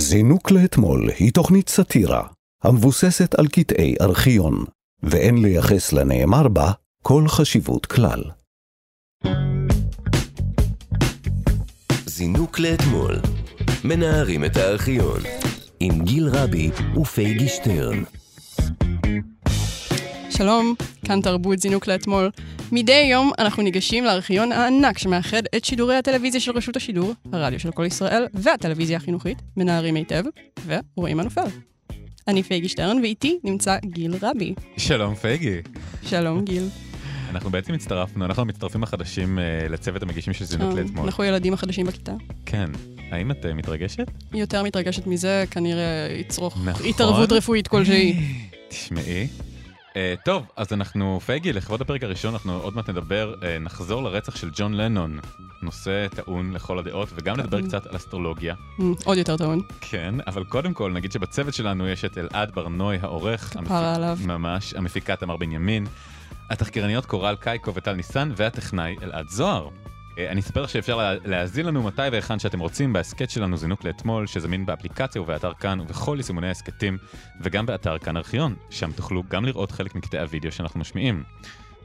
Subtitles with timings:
[0.00, 2.22] זינוק לאתמול היא תוכנית סאטירה
[2.64, 4.64] המבוססת על קטעי ארכיון,
[5.02, 8.22] ואין לייחס לנאמר בה כל חשיבות כלל.
[12.06, 13.16] זינוק לאתמול,
[13.84, 15.20] מנערים את הארכיון,
[15.80, 16.70] עם גיל רבי
[17.00, 18.02] ופייגי שטרן.
[20.38, 20.74] שלום,
[21.04, 22.30] כאן תרבות זינוק לאתמול.
[22.72, 27.70] מדי יום אנחנו ניגשים לארכיון הענק שמאחד את שידורי הטלוויזיה של רשות השידור, הרדיו של
[27.70, 30.24] כל ישראל והטלוויזיה החינוכית, מנערים היטב,
[30.66, 31.46] ורואים מה נופל.
[32.28, 34.54] אני פייגי שטרן, ואיתי נמצא גיל רבי.
[34.76, 35.56] שלום פייגי.
[36.02, 36.68] שלום גיל.
[37.30, 40.84] אנחנו בעצם הצטרפנו, אנחנו המצטרפים החדשים uh, לצוות המגישים של זינוק שלום.
[40.84, 41.04] לאתמול.
[41.04, 42.12] אנחנו ילדים החדשים בכיתה.
[42.46, 42.70] כן.
[43.10, 44.06] האם את uh, מתרגשת?
[44.34, 46.86] יותר מתרגשת מזה, כנראה יצרוך נכון.
[46.86, 48.16] התערבות רפואית כלשהי.
[48.68, 49.28] תשמעי.
[49.88, 54.36] Uh, טוב, אז אנחנו, פייגי, לכבוד הפרק הראשון, אנחנו עוד מעט נדבר, uh, נחזור לרצח
[54.36, 55.20] של ג'ון לנון.
[55.62, 58.54] נושא טעון לכל הדעות, וגם נדבר קצת על אסטרולוגיה.
[58.80, 59.60] אמ, עוד יותר טעון.
[59.80, 63.56] כן, אבל קודם כל נגיד שבצוות שלנו יש את אלעד ברנוי העורך.
[63.64, 64.18] כפרה עליו.
[64.26, 65.86] ממש, המפיקה תמר בנימין,
[66.50, 69.68] התחקירניות קורל קייקו וטל ניסן, והטכנאי אלעד זוהר.
[70.18, 74.26] אה, אני אספר שאפשר לה- להאזין לנו מתי והיכן שאתם רוצים בהסכת שלנו זינוק לאתמול,
[74.26, 76.98] שזמין באפליקציה ובאתר כאן ובכל יישומוני ההסכתים,
[77.40, 81.22] וגם באתר כאן ארכיון, שם תוכלו גם לראות חלק מקטעי הוידאו שאנחנו משמיעים.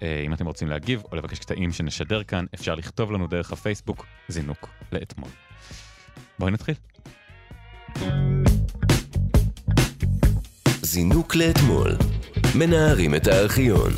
[0.03, 4.06] אה, אם אתם רוצים להגיב או לבקש קטעים שנשדר כאן, אפשר לכתוב לנו דרך הפייסבוק
[4.28, 5.30] זינוק לאתמול.
[6.40, 6.75] בואי נתחיל.
[10.81, 11.92] זינוק לאתמול,
[12.56, 13.92] מנערים את הארכיון.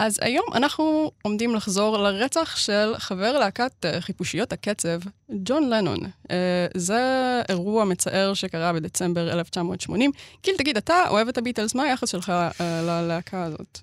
[0.00, 4.98] אז היום אנחנו עומדים לחזור לרצח של חבר להקת אה, חיפושיות הקצב,
[5.30, 5.98] ג'ון לנון.
[6.30, 7.02] אה, זה
[7.48, 10.10] אירוע מצער שקרה בדצמבר 1980.
[10.42, 13.78] גיל, תגיד, אתה אוהב את הביטלס, מה היחס שלך אה, ללהקה הזאת?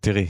[0.00, 0.26] תראי,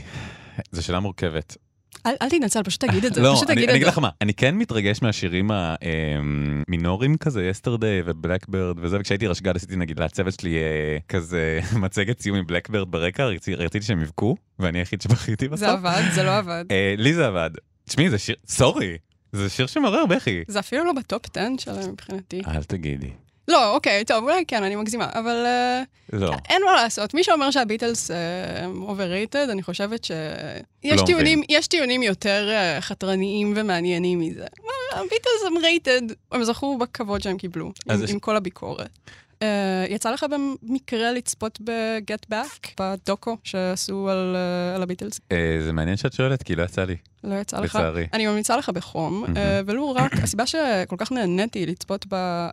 [0.71, 1.57] זו שאלה מורכבת.
[2.05, 3.21] אל, אל תתנצל, פשוט תגיד את זה.
[3.21, 3.87] לא, אני, אגיד.
[3.87, 9.75] לך מה, אני כן מתרגש מהשירים המינוריים כזה, Yesterday ו Blackbird וזה, וכשהייתי רשג"ד עשיתי
[9.75, 14.79] נגיד לצוות שלי אה, כזה מצגת סיום עם Blackbird ברקע, רציתי, רציתי שהם יבכו, ואני
[14.79, 15.59] היחיד שבכיתי בסוף.
[15.59, 16.65] זה עבד, זה לא עבד.
[16.71, 17.49] אה, לי זה עבד.
[17.85, 18.97] תשמעי, זה שיר, sorry,
[19.31, 20.43] זה שיר שמעורר בכי.
[20.47, 22.41] זה אפילו לא ב top 10 שלהם מבחינתי.
[22.47, 23.11] אל תגידי.
[23.47, 25.83] לא, אוקיי, טוב, אולי כן, אני מגזימה, אבל אה,
[26.13, 26.31] לא.
[26.49, 27.13] אין מה לעשות.
[27.13, 28.15] מי שאומר שהביטלס אה,
[28.63, 34.45] הם overrated, אני חושבת שיש לא טיעונים, יש טיעונים יותר אה, חתרניים ומעניינים מזה.
[34.93, 38.89] הביטלס הם רייטד, הם זכו בכבוד שהם קיבלו, עם, יש- עם כל הביקורת.
[39.33, 39.45] Uh,
[39.89, 45.19] יצא לך במקרה לצפות ב-Get Back, בדוקו שעשו על, uh, על הביטלס?
[45.31, 47.75] אה, זה מעניין שאת שואלת, כי לא יצא לי, לא יצא לך?
[47.75, 48.07] לצערי.
[48.13, 49.25] אני ממליצה לך בחום.
[49.37, 52.49] אה, ולו רק, הסיבה שכל כך נהניתי לצפות ב, אה,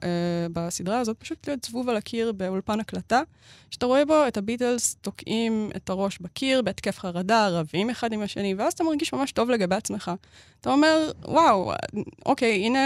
[0.53, 3.22] בסדרה הזאת, פשוט להיות זבוב על הקיר באולפן הקלטה,
[3.70, 8.54] שאתה רואה בו את הביטלס תוקעים את הראש בקיר בהתקף חרדה, רבים אחד עם השני,
[8.54, 10.10] ואז אתה מרגיש ממש טוב לגבי עצמך.
[10.60, 11.72] אתה אומר, וואו,
[12.26, 12.78] אוקיי, הנה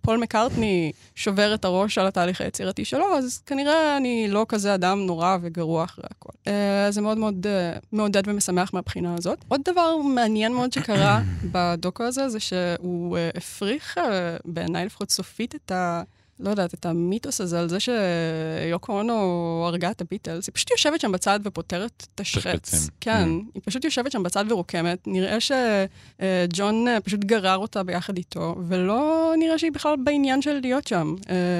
[0.00, 5.00] פול מקארטני שובר את הראש על התהליך היצירתי שלו, אז כנראה אני לא כזה אדם
[5.00, 6.32] נורא וגרוע אחרי הכל.
[6.46, 7.46] אה, זה מאוד מאוד
[7.92, 9.44] מעודד ומשמח מהבחינה הזאת.
[9.48, 15.54] עוד דבר מעניין מאוד שקרה בדוקו הזה, זה שהוא אה, הפריך, אה, בעיניי לפחות סופית,
[15.54, 16.02] את ה...
[16.40, 20.46] לא יודעת, את המיתוס הזה על זה שיוקו אונו הרגה את הביטלס.
[20.46, 22.88] היא פשוט יושבת שם בצד ופותרת את השחץ.
[23.00, 23.50] כן, Mm.
[23.54, 24.98] היא פשוט יושבת שם בצד ורוקמת.
[25.06, 30.86] נראה שג'ון אה, פשוט גרר אותה ביחד איתו, ולא נראה שהיא בכלל בעניין של להיות
[30.86, 31.14] שם.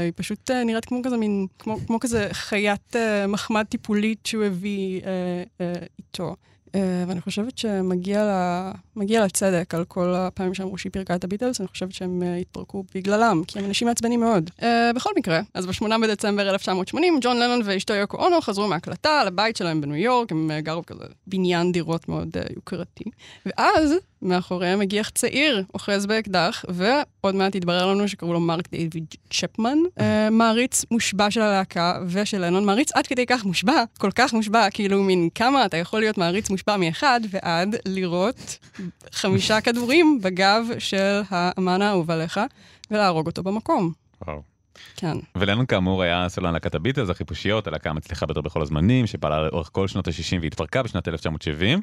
[0.05, 2.97] היא פשוט נראית כמו כזה מין, כמו, כמו כזה חיית
[3.29, 5.01] מחמד טיפולית שהוא הביא
[5.99, 6.37] איתו.
[6.75, 8.25] אה, ואני חושבת שמגיע
[9.21, 12.85] לה, צדק על כל הפעמים שאמרו שהיא פירקה את הביטלס, אני חושבת שהם אה, התפרקו
[12.95, 14.51] בגללם, כי הם אנשים מעצבנים מאוד.
[14.63, 19.57] אה, בכל מקרה, אז ב-8 בדצמבר 1980, ג'ון לנון ואשתו יוקו אונו חזרו מהקלטה לבית
[19.57, 23.05] שלהם בניו יורק, הם גרו בכזה בניין דירות מאוד יוקרתי.
[23.47, 29.79] ואז, מאחוריהם הגיח צעיר, אוחז באקדח, ועוד מעט התברר לנו שקראו לו מרק דיוויד צ'פמן,
[30.01, 34.71] אה, מעריץ מושבע של הלהקה ושל לנון, מעריץ עד כדי כך מושבע, כל כך מושבע,
[34.71, 38.59] כאילו מין כמה אתה יכול להיות מעריץ מושבע מאחד, ועד לירות
[39.13, 42.41] חמישה כדורים בגב של האמן האהוב עליך,
[42.91, 43.93] ולהרוג אותו במקום.
[44.27, 44.55] וואו.
[44.97, 45.17] כן.
[45.37, 49.89] ולנון כאמור היה סולן להקת הביטלס, החיפושיות, הלהקה המצליחה ביותר בכל הזמנים, שפעלה לאורך כל
[49.89, 51.81] שנות ה-60 והתפרקה בשנת 1970.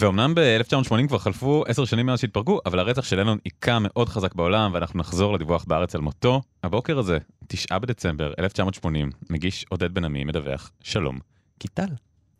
[0.00, 4.34] ואומנם ב-1980 כבר חלפו עשר שנים מאז שהתפרקו, אבל הרצח של לנון היכה מאוד חזק
[4.34, 6.40] בעולם, ואנחנו נחזור לדיווח בארץ על מותו.
[6.62, 7.18] הבוקר הזה,
[7.48, 11.18] 9 בדצמבר 1980, מגיש עודד בן עמי מדווח, שלום,
[11.58, 11.86] קיטל.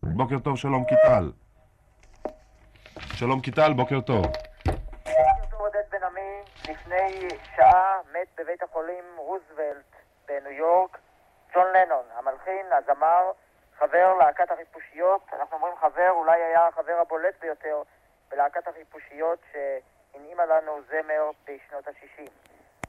[0.02, 1.32] בוקר טוב, שלום קיטל.
[3.14, 4.26] שלום קיטל, בוקר טוב.
[4.66, 9.90] דוקטור עודד בן עמי לפני שעה מת בבית החולים רוזוולט
[10.28, 10.98] בניו יורק
[11.54, 13.22] ג'ון לנון, המלחין, הזמר,
[13.88, 15.22] חבר להקת החיפושיות.
[15.32, 17.82] אנחנו אומרים חבר, אולי היה החבר הבולט ביותר
[18.30, 19.38] בלהקת החיפושיות
[20.14, 22.30] הנעימה לנו זמר בשנות ה-60.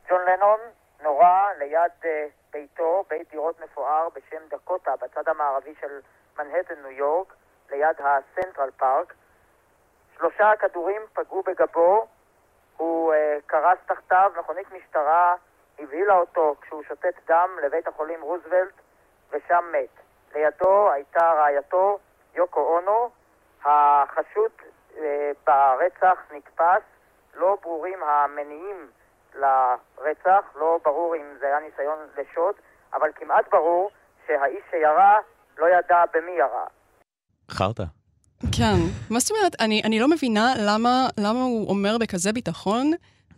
[0.10, 0.60] ג'ון לנון
[1.02, 6.00] נורה ליד אה, ביתו, בית דירות מפואר בשם דקוטה, בצד המערבי של
[6.38, 7.34] מנהטן, ניו יורק,
[7.70, 9.14] ליד הסנטרל פארק.
[10.18, 12.08] שלושה כדורים פגעו בגבו,
[12.78, 15.36] הוא אה, קרס תחתיו, מכונית משטרה
[15.80, 18.74] הבהילה אותו כשהוא שותת דם לבית החולים רוזוולט,
[19.32, 20.05] ושם מת.
[20.36, 22.00] לידו הייתה רעייתו,
[22.36, 23.10] יוקו אונו.
[23.66, 24.52] החשוד
[24.98, 26.84] אה, ברצח נתפס,
[27.36, 28.88] לא ברורים המניעים
[29.36, 32.56] לרצח, לא ברור אם זה היה ניסיון לשוד,
[32.94, 33.90] אבל כמעט ברור
[34.28, 35.18] שהאיש שירה
[35.58, 36.66] לא ידע במי ירה.
[37.52, 37.84] חרטא.
[38.58, 38.76] כן.
[39.10, 39.56] מה זאת אומרת?
[39.60, 42.92] אני, אני לא מבינה למה, למה הוא אומר בכזה ביטחון,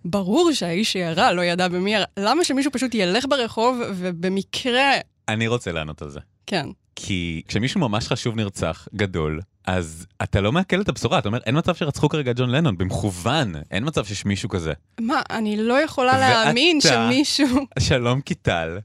[0.05, 2.05] ברור שהאיש שירה לא ידע במי ירה.
[2.19, 4.91] למה שמישהו פשוט ילך ברחוב ובמקרה...
[5.29, 6.19] אני רוצה לענות על זה.
[6.45, 6.65] כן.
[6.99, 11.57] כי כשמישהו ממש חשוב נרצח, גדול, אז אתה לא מעכל את הבשורה, אתה אומר, אין
[11.57, 14.73] מצב שרצחו כרגע את ג'ון לנון, במכוון, אין מצב שיש מישהו כזה.
[14.99, 17.47] מה, אני לא יכולה ואתה- להאמין שמישהו...
[17.79, 18.77] שלום קיטל,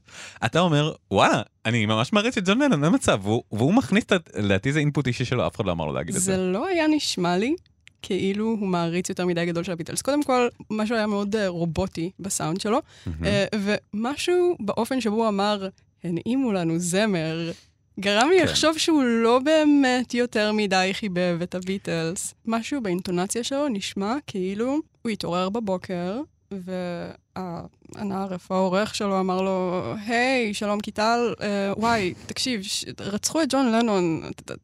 [0.45, 4.03] אתה אומר, וואלה, אני ממש מעריץ את ג'ון לנון, אין מצב, והוא, והוא מכניס
[4.35, 6.37] לדעתי זה אינפוט אישי שלו, אף אחד לא אמר לו להגיד את זה זה.
[6.37, 7.55] לא היה נשמע לי
[8.01, 10.01] כאילו הוא מעריץ יותר מדי גדול של הביטלס.
[10.01, 12.79] קודם כל, משהו היה מאוד אה, רובוטי בסאונד שלו,
[13.25, 15.67] אה, ומשהו באופן שבו הוא אמר,
[16.03, 17.51] הנעימו לנו זמר,
[17.99, 18.43] גרם לי כן.
[18.43, 22.33] לחשוב שהוא לא באמת יותר מדי חיבב את הביטלס.
[22.45, 26.21] משהו באינטונציה שלו נשמע כאילו הוא התעורר בבוקר,
[27.35, 33.47] והנער, איפה העורך שלו, אמר לו, היי, שלום קיטל, אה, וואי, תקשיב, ש- רצחו את
[33.53, 34.21] ג'ון לנון,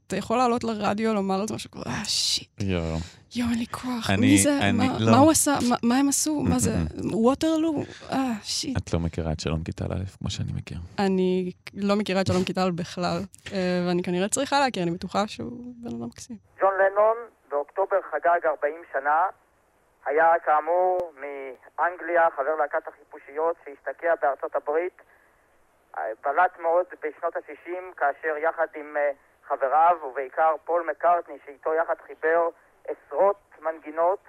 [0.07, 2.97] אתה- יכול לעלות לרדיו לומר את משהו כזה, אה, שיט, יואו.
[3.36, 5.12] יואו, אין לי כוח, אני- מי זה, אני- מה- לא.
[5.12, 6.75] מה הוא עשה, מה- מה הם עשו, מה זה,
[7.13, 8.78] ווטרלו, אה, shit.
[8.77, 10.77] את לא מכירה את שלום קיטל א', כמו שאני מכיר.
[11.00, 13.21] אני לא מכירה את שלום קיטל בכלל,
[13.53, 13.57] אה,
[13.88, 16.38] ואני כנראה צריכה להכיר, אני בטוחה שהוא בן אדם מקסים.
[16.62, 17.18] ג'ון לנון
[17.51, 19.18] באוקטובר חגג 40 שנה,
[20.06, 25.01] היה כאמור מאנגליה, חבר להקת החיפושיות שהשתקע בארצות הברית,
[25.98, 29.12] אה, בלט מאוד בשנות ה-60 כאשר יחד עם אה,
[29.44, 32.50] חבריו ובעיקר פול מקארטני שאיתו יחד חיבר
[32.88, 34.19] עשרות מנגינות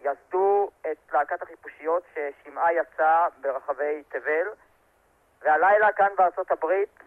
[0.00, 4.48] יסדו את להקת החיפושיות ששמעה יצא ברחבי תבל.
[5.42, 6.98] והלילה כאן בארצות הברית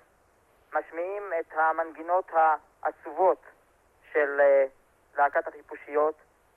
[0.73, 3.41] משמיעים את המנגינות העצובות
[4.13, 4.65] של אה,
[5.17, 6.15] להקת החיפושיות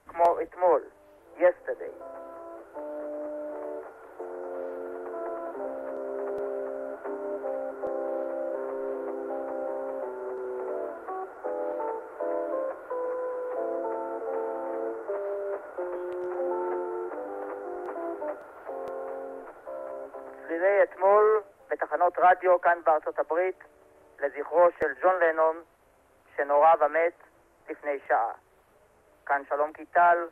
[0.08, 0.82] כמו אתמול,
[1.38, 1.94] yesterday.
[20.47, 23.65] צלילי אתמול בתחנות רדיו כאן בארצות הברית
[24.21, 25.62] לזכרו של ג'ון לנון
[26.37, 27.12] שנורה ומת
[27.69, 28.32] לפני שעה.
[29.27, 30.29] כאן שלום קיטל,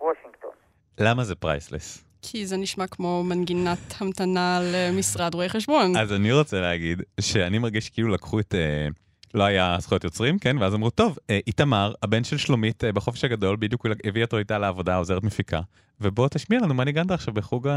[0.00, 0.50] וושינגטון.
[0.98, 2.04] למה זה priceless?
[2.22, 5.96] כי זה נשמע כמו מנגינת המתנה למשרד רואי חשבון.
[5.96, 8.54] אז אני רוצה להגיד שאני מרגיש כאילו לקחו את...
[8.54, 8.88] אה,
[9.34, 10.58] לא היה זכויות יוצרים, כן?
[10.58, 14.38] ואז אמרו, טוב, אה, איתמר, הבן של שלומית אה, בחופש הגדול, בדיוק הוא הביא אותו
[14.38, 15.60] איתה לעבודה, עוזרת מפיקה,
[16.00, 17.68] ובוא תשמיע לנו מה ניגנת עכשיו בחוג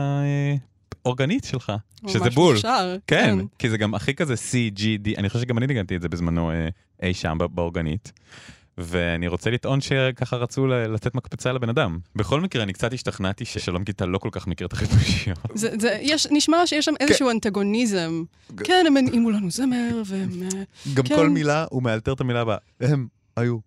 [1.02, 1.74] האורגנית שלך,
[2.08, 2.54] שזה ממש בול.
[2.56, 6.10] מוכשר, כן, כי זה גם הכי כזה CGD, אני חושב שגם אני ניגנתי את זה
[6.10, 6.70] בזמנו אה,
[7.04, 8.12] אי שם באורגנית.
[8.78, 12.00] ואני רוצה לטעון שככה רצו לתת מקפצה לבן אדם.
[12.16, 15.38] בכל מקרה, אני קצת השתכנעתי ששלום קיטל לא כל כך מכיר את החיפושיות.
[15.54, 18.24] זה, זה, יש, נשמע שיש שם איזשהו אנטגוניזם.
[18.64, 20.44] כן, הם הנעימו לנו זמר, והם...
[20.44, 20.64] אה,
[20.94, 21.16] גם כן.
[21.16, 22.58] כל מילה, הוא מאלתר את המילה הבאה.
[22.80, 23.58] הם היו,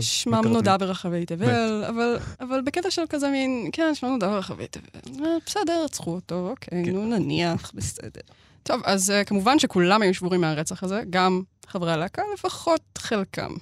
[0.00, 0.46] שמם.
[0.46, 5.24] נודע ברחבי תבל, אבל, אבל בקטע של כזה מין, כן, שמם נודע ברחבי תבל.
[5.24, 6.92] אה, בסדר, רצחו אותו, אוקיי, כן.
[6.92, 8.20] נו נניח, בסדר.
[8.62, 13.54] טוב, אז uh, כמובן שכולם היו שבורים מהרצח הזה, גם חברי הלהקה, לפחות חלקם.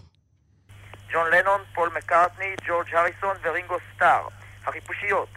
[1.13, 4.29] ג'ון לנון, פול מקארטני, ג'ורג' הריסון ורינגו סטאר.
[4.67, 5.29] החיפושיות,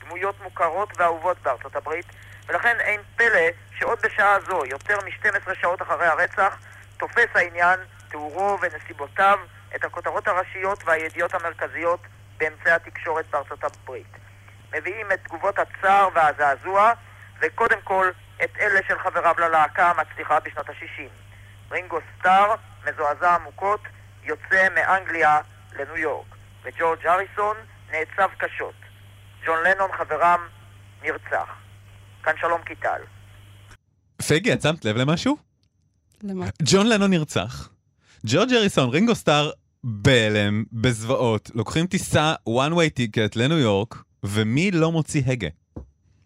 [0.00, 2.06] דמויות מוכרות ואהובות בארצות הברית,
[2.46, 6.58] ולכן אין פלא שעוד בשעה זו, יותר מ-12 שעות אחרי הרצח,
[6.96, 9.38] תופס העניין, תיאורו ונסיבותיו,
[9.76, 12.00] את הכותרות הראשיות והידיעות המרכזיות
[12.38, 14.16] באמצעי התקשורת בארצות הברית.
[14.72, 16.92] מביאים את תגובות הצער והזעזוע,
[17.40, 18.10] וקודם כל
[18.44, 21.10] את אלה של חבריו ללהקה המצליחה בשנות ה-60.
[21.70, 22.54] רינגו סטאר,
[22.86, 23.80] מזועזע עמוקות,
[24.28, 25.38] יוצא מאנגליה
[25.78, 26.26] לניו יורק,
[26.64, 27.56] וג'ורג' הריסון
[27.90, 28.74] נעצב קשות.
[29.46, 30.40] ג'ון לנון חברם
[31.02, 31.48] נרצח.
[32.22, 33.00] כאן שלום קיטל.
[34.28, 35.36] פגי, את שמת לב למשהו?
[36.22, 36.46] למה?
[36.62, 37.68] ג'ון לנון נרצח.
[38.26, 39.50] ג'ורג' הריסון, רינגו סטאר,
[39.84, 45.48] בהלם, בזוועות, לוקחים טיסה one way ticket לניו יורק, ומי לא מוציא הגה?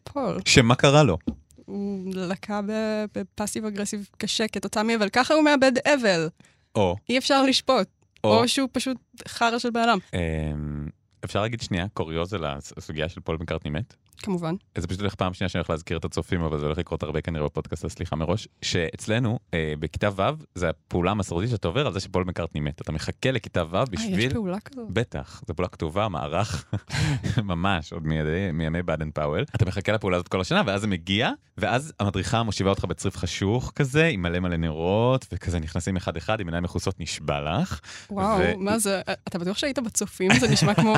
[0.05, 0.41] פול.
[0.45, 1.19] שמה קרה לו?
[1.67, 6.29] הוא לקה ב- ב passive aggressive קשה כתוצאה מאבל, ככה הוא מאבד אבל.
[6.77, 7.89] או, אי אפשר לשפוט.
[8.25, 8.97] או, או שהוא פשוט
[9.29, 9.99] חרא של אדם.
[10.15, 10.89] אמ,
[11.25, 12.45] אפשר להגיד שנייה קוריוז על
[12.77, 13.97] הסוגיה של פול מקארטני מת?
[14.23, 14.55] כמובן.
[14.79, 17.21] זה פשוט הולך פעם שנייה שאני הולך להזכיר את הצופים, אבל זה הולך לקרות הרבה
[17.21, 20.23] כנראה בפודקאסט, סליחה מראש, שאצלנו, אה, בכיתה ו',
[20.55, 22.81] זה הפעולה המסורתית שאתה עובר על זה שפול מקארטני מת.
[22.81, 24.19] אתה מחכה לכיתה ו' אה, בשביל...
[24.19, 24.91] יש פעולה כזאת?
[24.91, 26.65] בטח, זו פעולה כתובה, מערך,
[27.45, 29.45] ממש, עוד מימי, מימי באדן פאוול.
[29.57, 33.73] אתה מחכה לפעולה הזאת כל השנה, ואז זה מגיע, ואז המדריכה מושיבה אותך בצריף חשוך
[33.75, 37.81] כזה, עם מלא מלא נרות, וכזה נכנסים אחד-אחד, עם עיניים מכוסות, נשבע לך.
[38.11, 39.01] וואו, ו- מה זה?
[39.29, 40.31] אתה בטוח שהיית בצופים?
[40.41, 40.95] זה נשמע כמו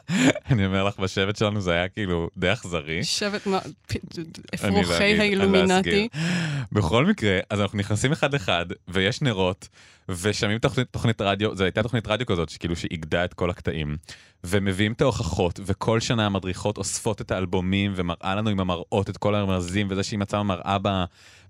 [0.50, 3.04] אני אומר לך, בשבט שלנו זה היה כאילו די אכזרי.
[3.04, 3.58] שבט, לא
[4.54, 6.08] אפרוחי אני לא האילומינטי.
[6.72, 9.68] בכל מקרה, אז אנחנו נכנסים אחד-אחד, ויש נרות,
[10.08, 13.96] ושומעים תוכנית, תוכנית רדיו, זו הייתה תוכנית רדיו כזאת, שכאילו שאיגדה את כל הקטעים,
[14.44, 19.34] ומביאים את ההוכחות, וכל שנה המדריכות אוספות את האלבומים, ומראה לנו עם המראות את כל
[19.34, 21.04] הרמזים, וזה שהיא מצאה מראה ב...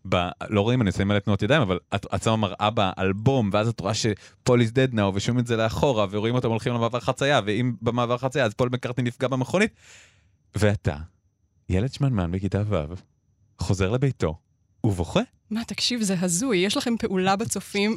[0.09, 0.29] ב...
[0.51, 3.81] לא רואים, אני שמים מלא תנועות ידיים, אבל את, את שמה מראה באלבום, ואז את
[3.81, 7.73] רואה שפול is dead now, ושומעים את זה לאחורה, ורואים אותם הולכים למעבר חצייה, ואם
[7.83, 9.71] במעבר חצייה, אז פול מקארטני נפגע במכונית.
[10.55, 10.97] ואתה,
[11.69, 12.95] ילד שמנמן בכיתה ו',
[13.59, 14.39] חוזר לביתו,
[14.85, 15.21] ובוכה.
[15.51, 16.59] מה, תקשיב, זה הזוי.
[16.59, 17.97] יש לכם פעולה בצופים.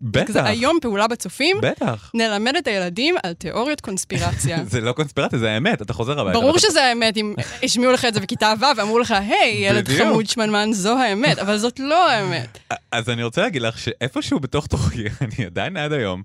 [0.00, 1.56] בטח, זה היום פעולה בצופים.
[1.62, 2.10] בטח.
[2.14, 4.64] נלמד את הילדים על תיאוריות קונספירציה.
[4.72, 6.40] זה לא קונספירציה, זה האמת, אתה חוזר הביתה.
[6.40, 9.88] ברור שזה האמת אם השמיעו לך את זה בכיתה ו' ואמרו לך, היי, ילד.
[9.88, 12.58] חמוד שמנמן, זו האמת, אבל זאת לא האמת.
[12.92, 16.22] אז אני רוצה להגיד לך שאיפשהו בתוך תוכי, אני עדיין עד היום,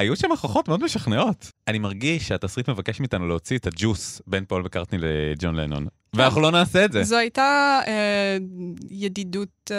[0.00, 1.50] היו שם הוכחות מאוד משכנעות.
[1.68, 6.50] אני מרגיש שהתסריט מבקש מאיתנו להוציא את הג'וס בין פול מקארטני לג'ון לנון, ואנחנו לא
[6.50, 7.02] נעשה את זה.
[7.02, 8.36] זו הייתה אה,
[8.90, 9.76] ידידות אה,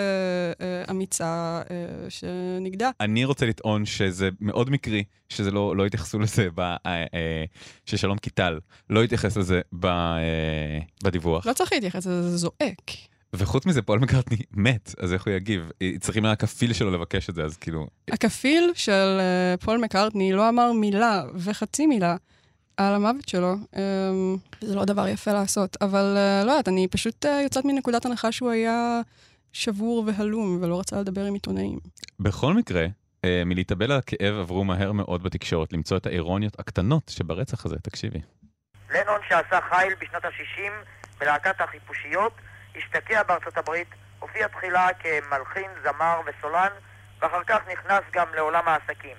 [0.65, 2.89] אה, אמיצה אה, שנגדעה.
[2.99, 7.43] אני רוצה לטעון שזה מאוד מקרי, שזה לא, לא התייחסו לזה, ב, אה, אה,
[7.85, 8.59] ששלום קיטל
[8.89, 11.47] לא התייחס לזה ב, אה, בדיווח.
[11.47, 12.91] לא צריך להתייחס לזה, זה זועק.
[13.35, 15.71] וחוץ מזה, פול מקארטני מת, אז איך הוא יגיב?
[15.99, 17.87] צריכים מהכפיל שלו לבקש את זה, אז כאילו...
[18.11, 22.15] הכפיל של אה, פול מקארטני לא אמר מילה וחצי מילה
[22.77, 23.53] על המוות שלו.
[23.75, 28.05] אמ, זה לא דבר יפה לעשות, אבל אה, לא יודעת, אני פשוט אה, יוצאת מנקודת
[28.05, 29.01] הנחה שהוא היה
[29.53, 31.79] שבור והלום ולא רצה לדבר עם עיתונאים.
[32.19, 32.85] בכל מקרה,
[33.25, 38.19] אה, מלהתאבל על הכאב עברו מהר מאוד בתקשורת למצוא את האירוניות הקטנות שברצח הזה, תקשיבי.
[38.89, 40.71] לנון שעשה חיל בשנות ה-60
[41.19, 42.33] בלהקת החיפושיות,
[42.75, 43.87] השתקע בארצות הברית,
[44.19, 46.71] הופיע תחילה כמלחין, זמר וסולן,
[47.21, 49.17] ואחר כך נכנס גם לעולם העסקים.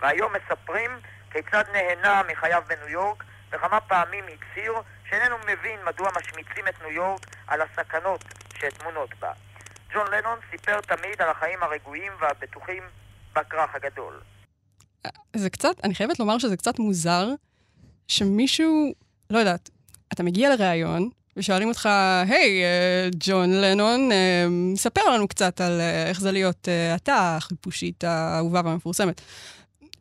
[0.00, 0.90] והיום מספרים
[1.30, 4.72] כיצד נהנה מחייו בניו יורק, וכמה פעמים הצהיר
[5.08, 9.32] שאיננו מבין מדוע משמיצים את ניו יורק על הסכנות שטמונות בה.
[9.94, 12.82] ג'ון לנון סיפר תמיד על החיים הרגועים והבטוחים
[13.32, 14.20] בכרך הגדול.
[15.36, 17.28] זה קצת, אני חייבת לומר שזה קצת מוזר
[18.08, 18.94] שמישהו,
[19.30, 19.70] לא יודעת,
[20.12, 21.88] אתה מגיע לראיון, ושואלים אותך,
[22.28, 28.04] היי, אה, ג'ון לנון, אה, ספר לנו קצת על אה, איך זה להיות אתה, החיפושית
[28.04, 29.20] האהובה והמפורסמת.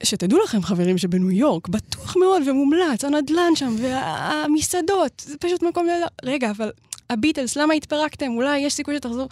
[0.04, 6.06] שתדעו לכם, חברים, שבניו יורק, בטוח מאוד ומומלץ, הנדלן שם, והמסעדות, זה פשוט מקום נהדר.
[6.24, 6.72] רגע, אבל
[7.10, 8.32] הביטלס, למה התפרקתם?
[8.32, 9.30] אולי יש סיכוי שתחזור.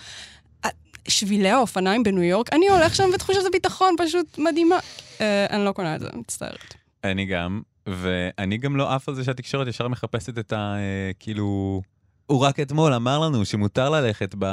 [1.07, 4.79] שבילי האופניים בניו יורק, אני הולך שם ותחושת הביטחון פשוט מדהימה.
[5.19, 6.73] אני לא קונה את זה, מצטערת.
[7.03, 10.75] אני גם, ואני גם לא עף על זה שהתקשורת ישר מחפשת את ה...
[11.19, 11.81] כאילו...
[12.27, 14.45] הוא רק אתמול אמר לנו שמותר ללכת ב...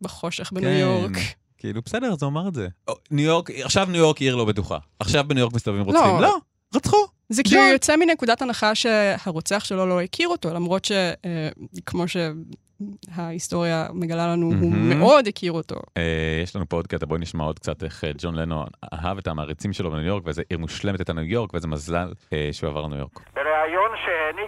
[0.00, 0.76] בחושך בניו כן.
[0.76, 1.12] יורק.
[1.58, 2.68] כאילו, בסדר, אז הוא אמר את זה.
[3.10, 4.78] ניו יורק, עכשיו ניו יורק עיר לא בטוחה.
[4.98, 6.14] עכשיו בניו יורק מסתובבים רוצחים.
[6.14, 6.20] לא.
[6.20, 6.36] לא,
[6.74, 6.96] רצחו.
[7.28, 7.72] זה כאילו ג'ון.
[7.72, 14.98] יוצא מנקודת הנחה שהרוצח שלו לא הכיר אותו, למרות שכמו שההיסטוריה מגלה לנו, הוא מהמם.
[14.98, 15.76] מאוד הכיר אותו.
[15.96, 19.18] אה, יש לנו פה עוד קטע, בואי נשמע עוד קצת איך אה, ג'ון לנו אהב
[19.18, 22.70] את המעריצים שלו בניו יורק, ואיזה עיר מושלמת הייתה ניו יורק, ואיזה מזל אה, שהוא
[22.70, 23.20] עבר לניו יורק.
[23.34, 24.47] בריאיון שהעניק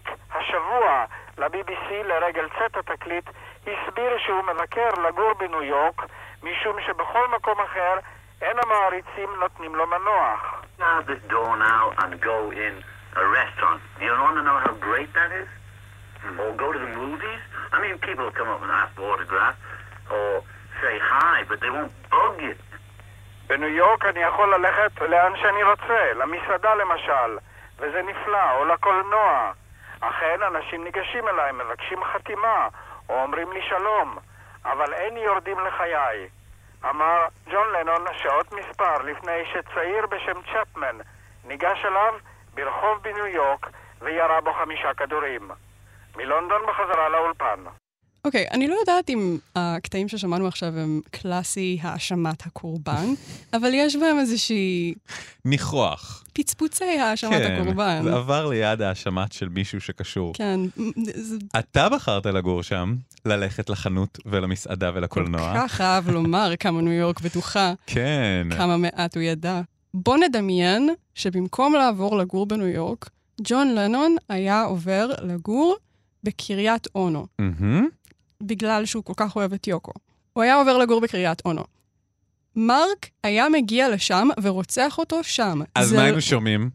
[1.53, 3.31] ל-BBC לרגל צאת התקליט,
[3.63, 6.03] הסביר שהוא מבקר לגור בניו יורק,
[6.43, 7.99] משום שבכל מקום אחר
[8.43, 10.63] אין המעריצים נותנים לו מנוח.
[10.81, 12.75] out this door now and go in
[13.23, 13.81] a restaurant.
[14.01, 15.49] You want to know how great that is?
[16.41, 17.43] Or go to the movies?
[17.73, 19.59] I mean, people will come up and ask for autographs
[20.11, 20.43] or
[20.81, 22.55] say hi, but they won't bug you.
[23.47, 27.39] בניו יורק אני יכול ללכת לאן שאני רוצה, למסעדה למשל,
[27.79, 29.53] וזה נפלא, או לקולנוע.
[30.01, 32.69] אכן, אנשים ניגשים אליי, מבקשים חתימה,
[33.09, 34.19] או אומרים לי שלום,
[34.65, 36.29] אבל אין יורדים לחיי.
[36.91, 40.99] אמר ג'ון לנון שעות מספר לפני שצעיר בשם צ'פמן
[41.45, 42.15] ניגש אליו
[42.55, 45.51] ברחוב בניו יורק וירה בו חמישה כדורים.
[46.17, 47.65] מלונדון בחזרה לאולפן.
[48.25, 53.07] אוקיי, אני לא יודעת אם הקטעים ששמענו עכשיו הם קלאסי האשמת הקורבן,
[53.57, 54.95] אבל יש בהם איזושהי
[55.45, 56.25] ניחוח.
[56.33, 58.03] פצפוצי האשמת הקורבן.
[58.05, 60.35] זה עבר ליד האשמת של מישהו שקשור.
[60.35, 60.61] כן,
[61.15, 65.53] זה אתה בחרת לגור שם, ללכת לחנות ולמסעדה כל ולקולנוע.
[65.57, 68.49] כך אהב לומר כמה ניו יורק בטוחה, כן.
[68.57, 69.61] כמה מעט הוא ידע.
[69.95, 73.11] בוא נדמיין שבמקום לעבור לגור בניו יורק,
[73.43, 75.77] ג'ון לנון היה עובר לגור
[76.25, 77.89] בקריית אונו, מהמם.
[78.43, 79.93] בגלל שהוא כל כך אוהב את יוקו.
[80.33, 81.65] הוא היה עובר לגור בקריית אונו.
[82.57, 85.61] מרק היה מגיע לשם ורוצח אותו שם.
[85.75, 86.71] אז זה- מה היינו שומעים?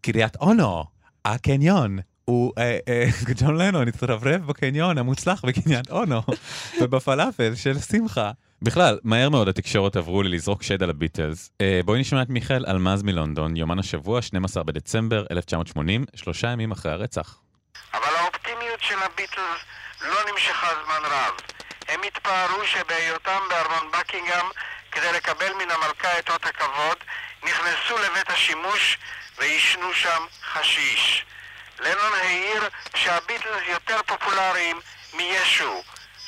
[0.00, 0.84] קריית אונו,
[1.24, 1.98] הקניון.
[2.24, 3.04] הוא, אה, אה,
[3.36, 6.20] ג'ון לנון התרברב בקניון המוצלח בקניין אונו,
[6.80, 8.30] ובפלאפל של שמחה.
[8.62, 11.50] בכלל, מהר מאוד התקשורת עברו לי לזרוק שד על הביטלס.
[11.60, 16.92] אה, בואי נשמע את מיכאל אלמז מלונדון, יומן השבוע, 12 בדצמבר 1980, שלושה ימים אחרי
[16.92, 17.38] הרצח.
[17.94, 19.60] אבל האופטימיות של הביטלס
[20.00, 21.34] לא נמשכה זמן רב.
[21.88, 24.46] הם התפארו שבהיותם בארמון בקינגהם
[24.92, 26.96] כדי לקבל מן המלכה את אות הכבוד,
[27.42, 28.98] נכנסו לבית השימוש
[29.38, 31.24] ועישנו שם חשיש.
[31.78, 34.80] לנון העיר שהביטלס יותר פופולריים
[35.14, 35.82] מישו.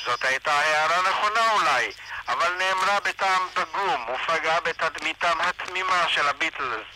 [0.05, 1.91] זאת הייתה הערה נכונה אולי,
[2.29, 6.87] אבל נאמרה בטעם פגום ופגעה בתדמיתם התמימה של הביטלס.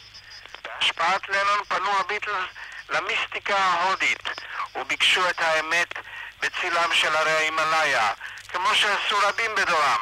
[0.65, 2.45] בהשפעת לנון פנו הביטלס
[2.89, 4.23] למיסטיקה ההודית
[4.75, 5.95] וביקשו את האמת
[6.43, 8.09] בצילם של הרי ההימאליה,
[8.49, 10.01] כמו שעשו רבים בדורם.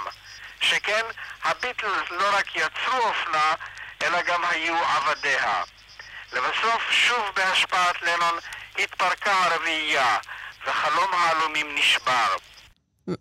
[0.60, 1.04] שכן
[1.44, 3.54] הביטלס לא רק יצרו אופנה,
[4.02, 5.62] אלא גם היו עבדיה.
[6.32, 8.34] לבסוף, שוב בהשפעת לנון,
[8.78, 10.18] התפרקה הרביעייה,
[10.66, 12.36] וחלום העלומים נשבר.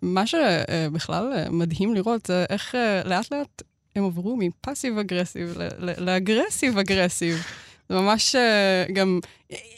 [0.02, 3.62] מה שבכלל אה, מדהים לראות זה איך אה, לאט לאט
[3.96, 5.48] הם עברו מ passive aggressive
[5.78, 7.42] ל aggressive aggressive.
[7.90, 9.20] זה ממש אה, גם,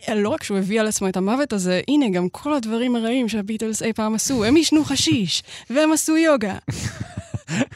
[0.08, 3.28] אה, לא רק שהוא הביא על עצמו את המוות הזה, הנה גם כל הדברים הרעים
[3.28, 4.44] שהביטלס אי פעם עשו.
[4.44, 6.58] הם עישנו חשיש, והם עשו יוגה.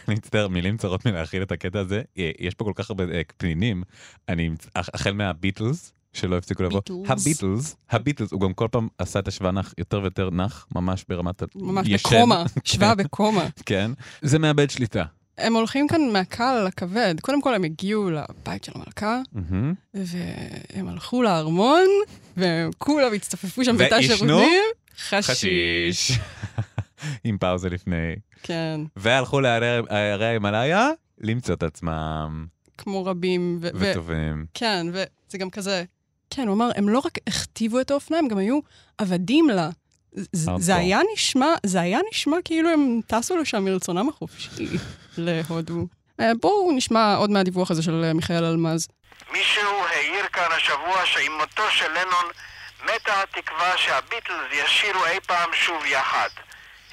[0.08, 2.02] אני מצטער, מילים צרות מלהכיל את הקטע הזה.
[2.18, 3.04] אה, יש פה כל כך הרבה
[3.36, 3.82] פנינים.
[4.28, 6.80] אני, החל מהביטלס, שלא הפסיקו לבוא.
[6.80, 7.10] ביטלס.
[7.10, 11.42] הביטלס, הביטלס, הוא גם כל פעם עשה את השווא נח יותר ויותר נח, ממש ברמת
[11.42, 11.46] ה...
[11.54, 12.08] ממש ישן.
[12.08, 13.46] בקומה, שווא בקומה.
[13.66, 13.90] כן.
[14.22, 15.04] זה מאבד שליטה.
[15.38, 17.14] הם הולכים כאן מהקל לכבד.
[17.20, 19.74] קודם כל הם הגיעו לבית של המלכה, מהמם.
[19.94, 21.86] והם הלכו לארמון,
[22.36, 24.02] והם כולם הצטופפו שם בתא?
[24.02, 24.62] שירותים.
[24.98, 26.12] חשיש.
[27.24, 28.14] עם פאוזה לפני.
[28.42, 32.46] כן, והלכו להרי הרי ההימאליה למצוא את עצמם
[32.78, 33.58] כמו רבים.
[33.60, 34.46] ו- ו- וטובים.
[34.54, 35.84] כן, וזה גם כזה...
[36.30, 38.58] כן, הוא אמר, הם לא רק הכתיבו את האופנה, הם גם היו
[38.98, 39.70] עבדים לה.
[40.58, 44.66] זה היה נשמע, זה היה נשמע כאילו הם טסו לשם מרצונם החופשי
[45.18, 45.86] להודו.
[46.20, 48.88] אה, בואו נשמע עוד מהדיווח הזה של אה, מיכאל אלמז.
[49.32, 52.26] מישהו העיר כאן השבוע שעם מותו של לנון
[52.84, 56.28] מתה התקווה שהביטלס ישירו אי פעם שוב יחד.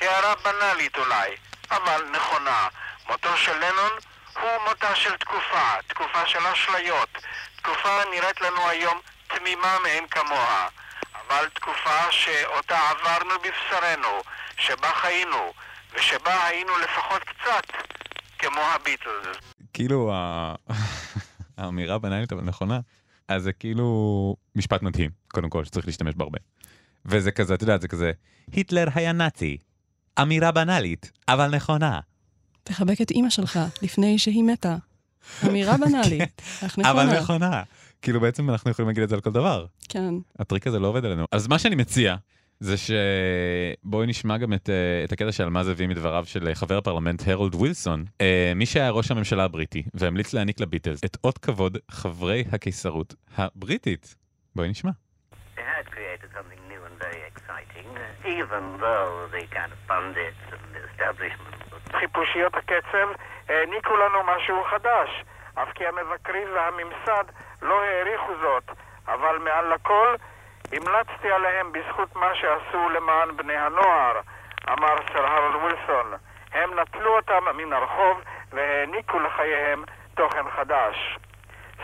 [0.01, 1.29] הערה בנאלית אולי,
[1.71, 2.67] אבל נכונה.
[3.09, 3.91] מותו של לנון
[4.41, 7.09] הוא מותה של תקופה, תקופה של אשליות.
[7.55, 10.67] תקופה נראית לנו היום תמימה מאין כמוה.
[11.27, 14.07] אבל תקופה שאותה עברנו בבשרנו,
[14.57, 15.53] שבה חיינו,
[15.95, 17.63] ושבה היינו לפחות קצת
[18.39, 19.37] כמו הביטלס.
[19.73, 20.13] כאילו
[21.57, 22.79] האמירה בנאלית אבל נכונה.
[23.27, 26.39] אז זה כאילו משפט מדהים, קודם כל, שצריך להשתמש בו הרבה.
[27.05, 28.11] וזה כזה, אתה יודע, זה כזה,
[28.51, 29.57] היטלר היה נאצי.
[30.21, 31.99] אמירה בנאלית, אבל נכונה.
[32.63, 34.75] תחבק את אימא שלך לפני שהיא מתה.
[35.45, 36.91] אמירה בנאלית, אך נכונה.
[36.91, 37.63] אבל נכונה.
[38.03, 39.65] כאילו בעצם אנחנו יכולים להגיד את זה על כל דבר.
[39.89, 40.13] כן.
[40.39, 41.25] הטריק הזה לא עובד עלינו.
[41.31, 42.15] אז מה שאני מציע,
[42.59, 47.27] זה שבואי נשמע גם את, אה, את הקטע שאלמז הביא מדבריו של אה, חבר הפרלמנט
[47.27, 52.43] הרולד ווילסון, אה, מי שהיה ראש הממשלה הבריטי, והמליץ להעניק לביטלס את אות כבוד חברי
[52.51, 54.15] הקיסרות הבריטית.
[54.55, 54.91] בואי נשמע.
[55.55, 60.43] They had created something new and very exciting, uh, even though the kind of pundits
[60.53, 63.07] and the establishment was חיפושיות הקצב
[63.49, 65.09] העניקו לנו משהו חדש,
[65.55, 67.25] אף כי המבקרים והממסד
[67.63, 68.63] לא העריכו זאת,
[69.07, 70.15] אבל מעל לכל
[70.71, 74.19] המלצתי עליהם בזכות מה שעשו למען בני הנוער,
[74.69, 76.13] אמר סר הרולד ווילסון.
[76.51, 78.21] הם נטלו אותם מן הרחוב
[78.51, 79.83] והעניקו לחייהם
[80.15, 81.17] תוכן חדש.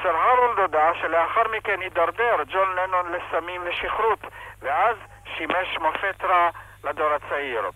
[0.03, 4.19] סר הרולד הודה שלאחר מכן הידרדר ג'ון לנון לסמים ושכרות,
[4.61, 6.49] ואז שימש מופת רע
[6.83, 7.69] לדור הצעיר.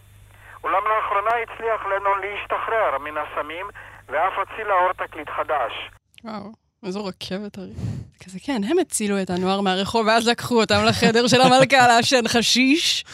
[0.64, 3.68] אולם לאחרונה הצליח לנון להשתחרר מן הסמים,
[4.08, 5.90] ואף הוציא לאור תקליט חדש.
[6.24, 7.72] וואו, איזו רכבת הרי.
[8.20, 13.06] כזה, כן, הם הצילו את הנוער מהרחוב, ואז לקחו אותם לחדר של המלכה לעשן חשיש,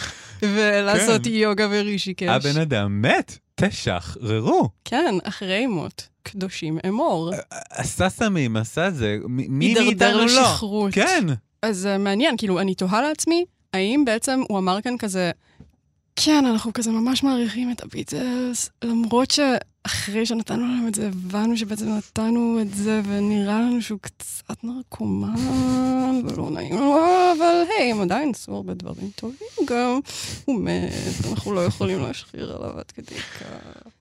[0.41, 1.29] ולעשות כן.
[1.29, 2.27] יוגה ורישיקש.
[2.27, 4.69] הבן אדם מת, תשחררו.
[4.85, 7.31] כן, אחרי מות, קדושים אמור.
[7.69, 10.25] עשה סמים, עשה זה, מי מאיתנו לא?
[10.25, 10.93] לשכרות.
[10.93, 11.23] כן.
[11.61, 15.31] אז זה מעניין, כאילו, אני תוהה לעצמי, האם בעצם הוא אמר כאן כזה,
[16.21, 21.89] כן, אנחנו כזה ממש מעריכים את הביטלס, למרות שאחרי שנתנו להם את זה, הבנו שבעצם
[21.89, 26.97] נתנו את זה, ונראה לנו שהוא קצת נרקומן, ולא נעים לנו,
[27.37, 29.99] אבל היי, הם עדיין עשו הרבה דברים טובים גם.
[30.45, 30.91] הוא מת,
[31.31, 33.43] אנחנו לא יכולים להשחיר עליו עד כדי כך.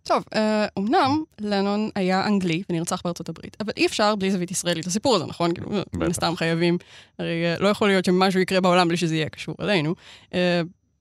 [0.02, 4.86] טוב, אה, אמנם לנון היה אנגלי ונרצח בארצות הברית, אבל אי אפשר בלי זווית ישראלית
[4.86, 5.54] לסיפור הזה, נכון?
[5.54, 6.78] כאילו, מן הסתם חייבים,
[7.18, 9.94] הרי אה, לא יכול להיות שמשהו יקרה בעולם בלי שזה יהיה קשור אלינו.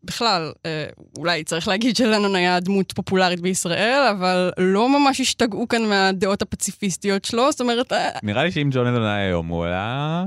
[0.04, 0.86] בכלל, אה,
[1.18, 7.26] אולי צריך להגיד שלנון היה דמות פופולרית בישראל, אבל לא ממש השתגעו כאן מהדעות הפציפיסטיות
[7.26, 7.94] שלו, זאת אומרת...
[7.94, 10.26] אה, נראה לי שאם ג'ון לנון היה היום, הוא היה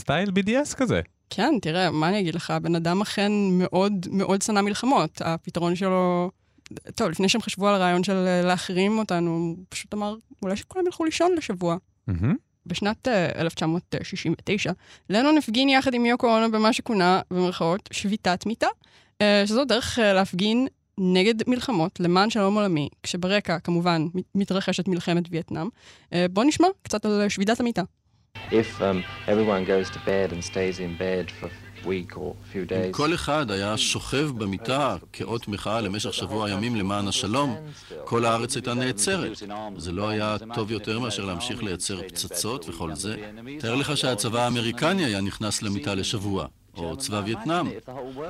[0.00, 1.00] סטייל BDS כזה.
[1.30, 5.22] כן, תראה, מה אני אגיד לך, הבן אדם אכן מאוד מאוד שנא מלחמות.
[5.24, 6.30] הפתרון שלו...
[6.94, 10.86] טוב, לפני שהם חשבו על הרעיון של אה, להחרים אותנו, הוא פשוט אמר, אולי שכולם
[10.86, 11.76] ילכו לישון לשבוע.
[12.06, 12.34] מהמם.
[12.66, 14.72] בשנת אה, 1969,
[15.10, 18.72] לנון הפגין יחד עם יוקו אונו במה שכונה, במרכאות, שביתת מיתה, אה,
[19.46, 20.66] שזו דרך אה, להפגין
[20.98, 25.68] נגד מלחמות, למען שלום עולמי, כשברקע, כמובן, מת- מתרחשת מלחמת וייטנאם.
[26.12, 27.82] אה, בואו נשמע קצת על אה, שביתת המיתה.
[28.50, 28.82] If um,
[29.26, 32.90] everyone goes to bed and stays in bed for a week or a few days,
[32.96, 37.56] כל אחד היה שוכב במיטה כאות מחאה למשך שבוע ימים למען השלום,
[38.04, 39.42] כל הארץ הייתה נעצרת.
[39.76, 43.16] זה לא היה טוב יותר מאשר להמשיך לייצר פצצות וכל זה.
[43.60, 46.46] תאר לך שהצבא האמריקני היה נכנס למיטה לשבוע.
[46.76, 47.66] או צבא וייטנאם,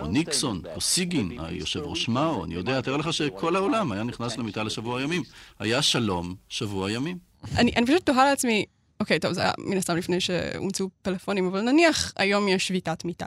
[0.00, 4.36] או ניקסון, או סיגין, היושב ראש מאו, אני יודע, תאר לך שכל העולם היה נכנס
[4.36, 5.22] למיטה לשבוע ימים.
[5.58, 7.18] היה שלום שבוע ימים.
[7.56, 8.64] אני, אני פשוט תוהה לעצמי,
[9.00, 13.26] אוקיי, טוב, זה היה מן הסתם לפני שהומצאו פלאפונים, אבל נניח היום יש שביתת מיטה.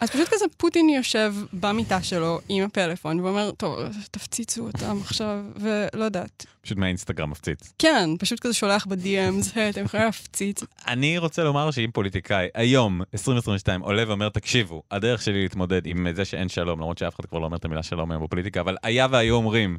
[0.00, 3.78] אז פשוט כזה פוטין יושב במיטה שלו עם הפלאפון ואומר, טוב,
[4.10, 6.46] תפציצו אותם עכשיו, ולא יודעת.
[6.60, 7.72] פשוט מהאינסטגרם מפציץ.
[7.78, 10.62] כן, פשוט כזה שולח ב-DMs, היי, אתם יכולים להפציץ.
[10.86, 16.24] אני רוצה לומר שאם פוליטיקאי היום, 2022, עולה ואומר, תקשיבו, הדרך שלי להתמודד עם זה
[16.24, 19.06] שאין שלום, למרות שאף אחד כבר לא אומר את המילה שלום היום בפוליטיקה, אבל היה
[19.10, 19.78] והיו אומרים,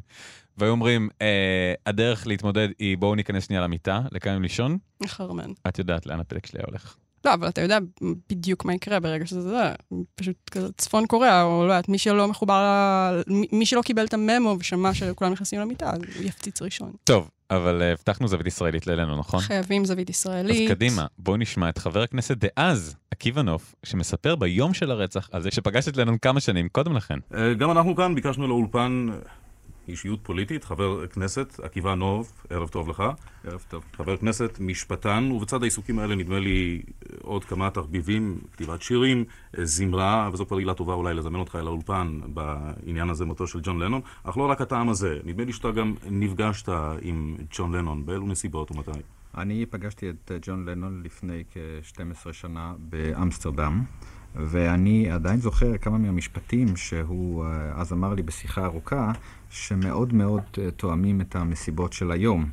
[0.58, 5.50] והיו אומרים, אה, הדרך להתמודד היא בואו ניכנס שנייה למיטה, לכאן לישון, חרמן.
[5.68, 6.96] את יודעת לאן הפלג שלי הולך.
[7.24, 7.78] לא, אבל אתה יודע
[8.30, 9.72] בדיוק מה יקרה ברגע שזה זה,
[10.14, 14.56] פשוט כזה צפון קוריאה, או לא יודעת, מי שלא מחובר, מי- שלא קיבל את הממו
[14.60, 16.92] ושמע שכולם נכנסים למיטה, אז הוא יפציץ ראשון.
[17.04, 19.40] טוב, אבל אה, הבטחנו זווית ישראלית לאלינו, נכון?
[19.40, 20.70] חייבים זווית אז ישראלית.
[20.70, 25.50] קדימה, בואו נשמע את חבר הכנסת דאז, עקיבא נוף, שמספר ביום של הרצח על זה
[25.50, 27.18] שפגש את לנון כמה שנים קודם לכן.
[27.34, 29.16] אה, גם אנחנו כאן ביקשנו לאולפן אה,
[29.88, 33.02] אישיות פוליטית, חבר כנסת, עקיבא נוב, ערב טוב לך.
[33.44, 33.84] ערב טוב.
[33.96, 36.82] חבר כנסת, משפטן, ובצד העיסוקים האלה נדמה לי
[37.22, 39.24] עוד כמה תחביבים, כתיבת שירים,
[39.58, 43.60] אה, זמרה, וזו כבר עילה טובה אולי לזמן אותך אל האולפן בעניין הזה, מותו של
[43.62, 46.68] ג'ון לנון, אך לא רק הטעם הזה, נדמה לי שאתה גם נפגשת
[47.02, 48.90] עם ג'ון לנון, באילו נסיבות ומתי?
[49.38, 53.84] אני פגשתי את אה, ג'ון לנון לפני כ-12 שנה באמסטרדם,
[54.34, 59.12] ואני עדיין זוכר כמה מהמשפטים שהוא אה, אז אמר לי בשיחה ארוכה,
[59.50, 62.50] שמאוד מאוד אה, תואמים את המסיבות של היום.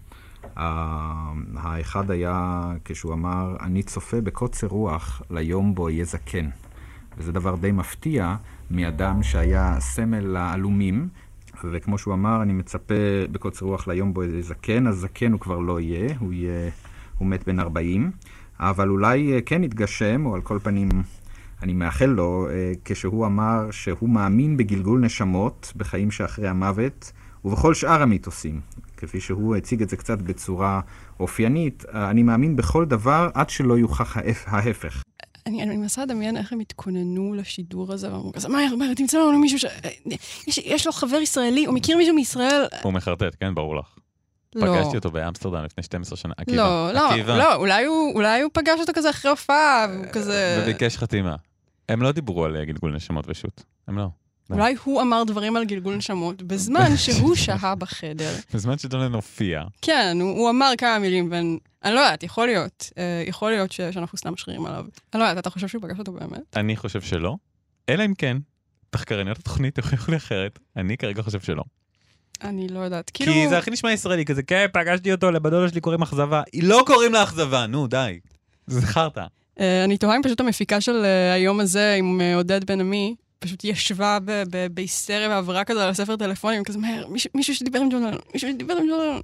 [1.55, 6.49] האחד היה כשהוא אמר, אני צופה בקוצר רוח ליום בו אהיה זקן.
[7.17, 8.35] וזה דבר די מפתיע
[8.71, 11.07] מאדם שהיה סמל לעלומים,
[11.63, 12.93] וכמו שהוא אמר, אני מצפה
[13.31, 16.69] בקוצר רוח ליום בו אהיה זקן, אז זקן הוא כבר לא יהיה, הוא יהיה,
[17.17, 18.11] הוא מת בן 40,
[18.59, 20.89] אבל אולי אה, כן יתגשם, או על כל פנים,
[21.63, 27.11] אני מאחל לו, אה, כשהוא אמר שהוא מאמין בגלגול נשמות בחיים שאחרי המוות,
[27.45, 28.61] ובכל שאר המיתוסים.
[28.97, 30.81] כפי שהוא הציג את זה קצת בצורה
[31.19, 35.03] אופיינית, אה, אני מאמין בכל דבר עד שלא יוכח ההפ- ההפך.
[35.45, 39.39] אני אני מנסה לדמיין איך הם התכוננו לשידור הזה, ואמרו כזה, מהר, מהר, תמצא לנו
[39.39, 39.65] מישהו ש...
[40.47, 42.65] יש- יש לו חבר ישראלי, הוא מכיר מישהו מישראל?
[42.83, 43.85] הוא מחרטט, כן, ברור לך.
[44.55, 44.67] לא.
[44.81, 46.33] פגשתי אותו באמסטרדם לפני 12 שנה.
[46.37, 47.37] עקיבא, לא, לא, עקיבא.
[47.37, 50.59] לא, אולי הוא- אולי הוא פגש אותו כזה אחרי הופעה, והוא כזה...
[50.63, 51.35] וביקש חתימה.
[51.89, 53.63] הם לא דיברו על אה, גלגול נשמות ושות.
[53.87, 54.07] הם לא.
[54.49, 58.31] אולי הוא אמר דברים על גלגול נשמות בזמן שהוא שהה בחדר.
[58.53, 62.91] בזמן שדונלד הופיע, כן, הוא, הוא אמר כמה מילים, ואני אני לא יודעת, יכול להיות.
[62.97, 64.85] אה, יכול להיות ש, שאנחנו סתם משחירים עליו.
[65.13, 66.57] אני לא יודעת, אתה חושב שהוא פגש אותו באמת?
[66.57, 67.35] אני חושב שלא.
[67.89, 68.37] אלא אם כן,
[68.89, 70.59] תחקרניות התוכנית יוכיחו לי אחרת.
[70.75, 71.63] אני כרגע חושב שלא.
[72.43, 73.11] אני לא יודעת.
[73.13, 73.33] כאילו...
[73.33, 76.41] כי זה הכי נשמע ישראלי, כזה, כן, פגשתי אותו, לבדודה שלי קוראים אכזבה.
[76.61, 78.19] לא קוראים לה אכזבה, נו, די.
[78.67, 79.25] זה חרטא.
[79.59, 83.15] אה, אני תוהה אם פשוט המפיקה של אה, היום הזה עם אה, עודד בן עמי,
[83.39, 84.17] פשוט ישבה
[84.71, 88.49] בהיסטריה ועברה כזה על הספר טלפונים, כזה מהר, מישהו- מישהו שדיבר עם ג'ון לנון, מישהו
[88.49, 89.21] שדיבר עם ג'ון לנון.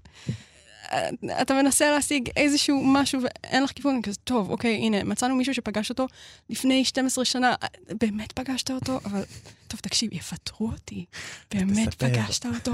[1.42, 5.90] אתה מנסה להשיג איזשהו משהו ואין לך כיוון, כזה, טוב, אוקיי, הנה, מצאנו מישהו שפגש
[5.90, 6.08] אותו
[6.50, 7.54] לפני 12 שנה,
[7.90, 9.00] באמת פגשת אותו?
[9.06, 9.24] אבל,
[9.68, 11.06] טוב, תקשיב, יפטרו אותי,
[11.54, 11.94] באמת.
[11.94, 12.72] פגשת אותו?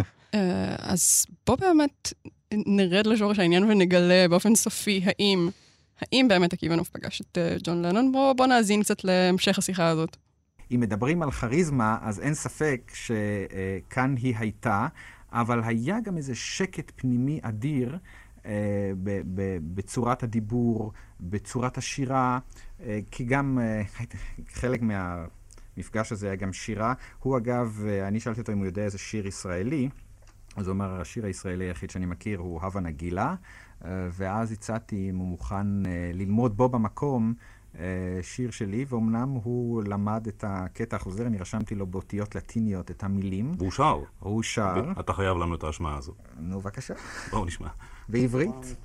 [0.80, 2.14] אז בוא באמת
[2.54, 5.50] נרד לשורש העניין ונגלה באופן סופי האם,
[6.02, 8.12] האם באמת עקיבא נוף פגש את אה, ג'ון לנון.
[8.12, 10.18] בוא, בוא נאזין קצת להמשך השיחה הזאת.
[10.72, 14.88] אם מדברים על כריזמה, אז אין ספק שכאן היא הייתה,
[15.32, 17.98] אבל היה גם איזה שקט פנימי אדיר.
[18.46, 18.92] אה,
[19.74, 22.40] בצורת הדיבור, בצורת השירה,
[22.84, 23.82] אה, כי גם אה,
[24.60, 26.94] חלק מהמפגש הזה היה גם שירה.
[27.20, 29.90] הוא אגב, אני שאלתי אותו אם הוא יודע איזה שיר ישראלי,
[30.56, 33.36] אז הוא אמר, השיר הישראלי היחיד שאני מכיר הוא הווה נגילה,
[33.88, 35.68] ואז הצעתי אם הוא מוכן
[36.14, 37.34] ללמוד בו במקום.
[38.22, 43.52] שיר שלי, ואומנם הוא למד את הקטע החוזר, אני רשמתי לו באותיות לטיניות את המילים.
[43.58, 44.00] והוא שר.
[44.20, 44.92] הוא שר.
[45.00, 46.14] אתה חייב לנו את ההשמעה הזו.
[46.40, 46.94] נו, בבקשה.
[47.32, 47.68] בואו נשמע.
[48.10, 48.76] בעברית.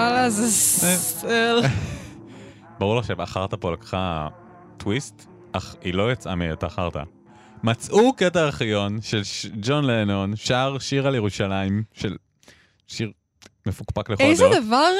[0.00, 1.60] מה לעזאזל?
[2.78, 4.28] ברור לך שהחרטא פה לקחה
[4.76, 7.02] טוויסט, אך היא לא יצאה מהיותה חרטא.
[7.62, 9.22] מצאו קטע ארכיון של
[9.62, 12.16] ג'ון לנון, שר שיר על ירושלים, של
[12.86, 13.12] שיר
[13.66, 14.52] מפוקפק לכל הדעות.
[14.52, 14.90] איזה דבר...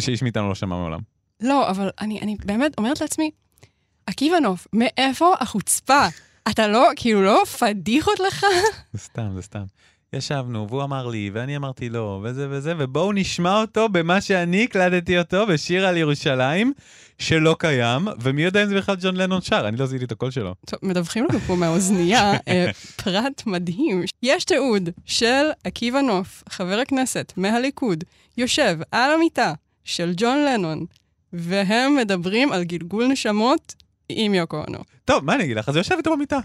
[0.00, 1.00] שאיש מאיתנו לא שמע מעולם.
[1.40, 3.30] לא, אבל אני, אני באמת אומרת לעצמי,
[4.06, 6.06] עקיבא נוף, מאיפה החוצפה?
[6.50, 8.46] אתה לא, כאילו, לא פדיחות לך?
[8.92, 9.64] זה סתם, זה סתם.
[10.14, 15.18] ישבנו, והוא אמר לי, ואני אמרתי לו, וזה וזה, ובואו נשמע אותו במה שאני הקלטתי
[15.18, 16.72] אותו בשיר על ירושלים,
[17.18, 20.30] שלא קיים, ומי יודע אם זה בכלל ג'ון לנון שר, אני לא זיהיתי את הקול
[20.30, 20.54] שלו.
[20.66, 22.70] טוב, מדווחים לנו פה מהאוזנייה אה,
[23.04, 24.02] פרט מדהים.
[24.22, 28.04] יש תיעוד של עקיבא נוף, חבר הכנסת מהליכוד,
[28.36, 29.52] יושב על המיטה
[29.84, 30.86] של ג'ון לנון,
[31.32, 33.74] והם מדברים על גלגול נשמות
[34.08, 34.78] עם יוקו אונו.
[35.04, 35.68] טוב, מה אני אגיד לך?
[35.68, 36.38] אז יושב איתו במיטה.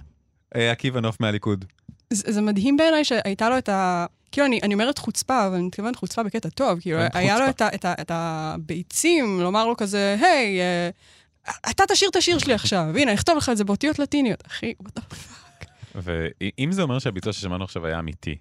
[0.55, 1.65] אה, עקיבא נוף מהליכוד.
[2.13, 4.05] זה, זה מדהים בעיניי שהייתה לו את ה...
[4.31, 6.79] כאילו, אני, אני אומרת חוצפה, אבל אני מתכוונת חוצפה בקטע טוב.
[6.79, 7.45] כאילו, היה חוצפה.
[7.45, 12.15] לו את, ה, את, ה, את הביצים לומר לו כזה, היי, uh, אתה תשאיר את
[12.15, 14.43] השיר שלי עכשיו, הנה, אכתוב לך את זה באותיות לטיניות.
[14.47, 15.65] אחי, the fuck.
[15.95, 18.35] ואם זה אומר שהביצוע ששמענו עכשיו היה אמיתי,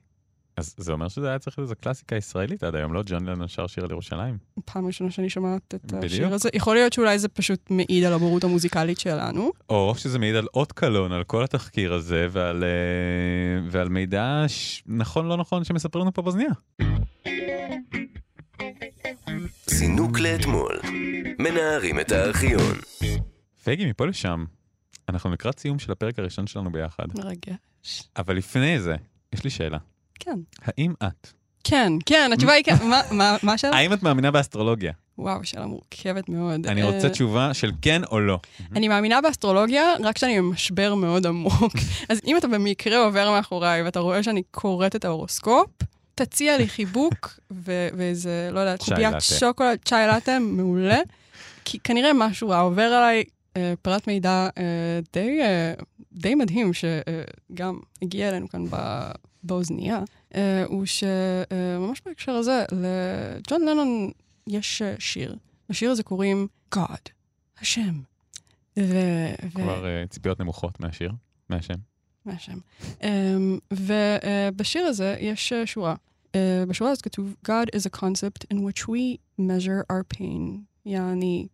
[0.59, 3.49] אז זה אומר שזה היה צריך להיות איזו קלאסיקה ישראלית עד היום, לא ג'ון לנון
[3.49, 4.39] שר שיר על ירושלים.
[4.65, 6.05] פעם ראשונה שאני שומעת את בדיוק.
[6.05, 6.49] השיר הזה.
[6.55, 9.53] יכול להיות שאולי זה פשוט מעיד על הבורות המוזיקלית שלנו.
[9.69, 12.69] או שזה מעיד על אות קלון, על כל התחקיר הזה, ועל, אה,
[13.71, 14.83] ועל מידע ש...
[14.87, 16.51] נכון לא נכון שמספרים לנו פה באוזנייה.
[19.67, 20.81] זינוק לאתמול,
[21.39, 22.75] מנערים את הארכיון.
[23.65, 24.45] פייגי, מפה לשם,
[25.09, 27.05] אנחנו לקראת סיום של הפרק הראשון שלנו ביחד.
[27.19, 28.03] מרגש.
[28.17, 28.97] אבל לפני זה,
[29.33, 29.79] יש לי שאלה.
[30.19, 30.39] כן.
[30.63, 31.33] האם את?
[31.65, 32.75] כן, כן, התשובה היא כן.
[33.43, 33.77] מה השאלה?
[33.77, 34.93] האם את מאמינה באסטרולוגיה?
[35.19, 36.67] וואו, שאלה מורכבת מאוד.
[36.67, 38.39] אני רוצה אה, תשובה של כן או לא.
[38.77, 41.73] אני מאמינה באסטרולוגיה, רק כשאני במשבר מאוד עמוק.
[42.11, 45.71] אז אם אתה במקרה עובר מאחוריי ואתה רואה שאני קוראת את ההורוסקופ,
[46.15, 47.39] תציע לי חיבוק
[47.97, 50.99] ואיזה, לא יודעת, קוביית שוקולד, צ'אי לאטה, מעולה.
[51.65, 53.25] כי כנראה משהו עובר עליי
[53.57, 55.01] אה, פרט מידע אה,
[56.13, 58.65] די מדהים, שגם הגיע אלינו כאן
[59.43, 60.01] באוזנייה,
[60.35, 64.11] אה, הוא שממש בהקשר הזה, לג'ון לנון
[64.47, 65.37] יש אה, שיר.
[65.71, 67.11] לשיר הזה קוראים God,
[67.61, 68.01] השם.
[68.79, 68.95] ו...
[69.55, 70.05] כבר ו...
[70.09, 71.13] ציפיות נמוכות מהשיר,
[71.49, 71.75] מהשם.
[72.25, 72.59] מהשם.
[73.73, 75.95] ובשיר הזה יש שורה.
[76.69, 80.61] בשורה הזאת כתוב, God is a concept in which we measure our pain.
[80.87, 81.47] יעני,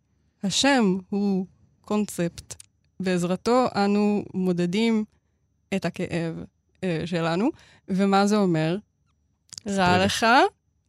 [0.43, 1.45] השם הוא
[1.81, 2.55] קונספט.
[2.99, 5.05] בעזרתו אנו מודדים
[5.75, 6.43] את הכאב
[7.05, 7.49] שלנו.
[7.87, 8.77] ומה זה אומר?
[9.67, 10.25] רע לך,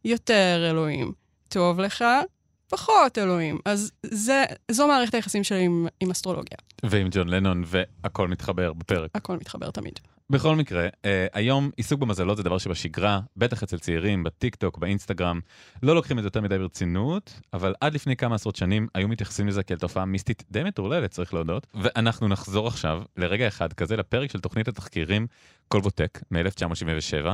[0.05, 1.11] יותר אלוהים.
[1.49, 2.05] טוב לך,
[2.69, 3.59] פחות אלוהים.
[3.65, 6.57] אז זה, זו מערכת היחסים שלי עם, עם אסטרולוגיה.
[6.83, 9.11] ועם ג'ון לנון, והכל מתחבר בפרק.
[9.15, 9.99] הכל מתחבר תמיד.
[10.29, 15.39] בכל מקרה, אה, היום עיסוק במזלות זה דבר שבשגרה, בטח אצל צעירים, בטיק טוק, באינסטגרם,
[15.83, 19.47] לא לוקחים את זה יותר מדי ברצינות, אבל עד לפני כמה עשרות שנים היו מתייחסים
[19.47, 21.67] לזה כאל תופעה מיסטית די מטורללת, צריך להודות.
[21.73, 25.27] ואנחנו נחזור עכשיו, לרגע אחד כזה, לפרק של תוכנית התחקירים
[25.67, 27.27] קולבוטק מ-1977.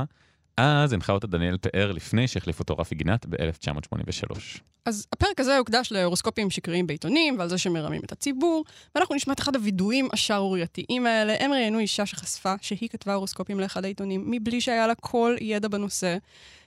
[0.56, 4.38] אז הנחה אותה דניאל פאר לפני שהחליף אותו רפי גינת ב-1983.
[4.84, 8.64] אז הפרק הזה הוקדש להורוסקופים שקריים בעיתונים ועל זה שמרמים את הציבור,
[8.94, 11.36] ואנחנו נשמע את אחד הווידויים השערורייתיים האלה.
[11.40, 16.16] הם ראיינו אישה שחשפה שהיא כתבה הורוסקופים לאחד העיתונים מבלי שהיה לה כל ידע בנושא.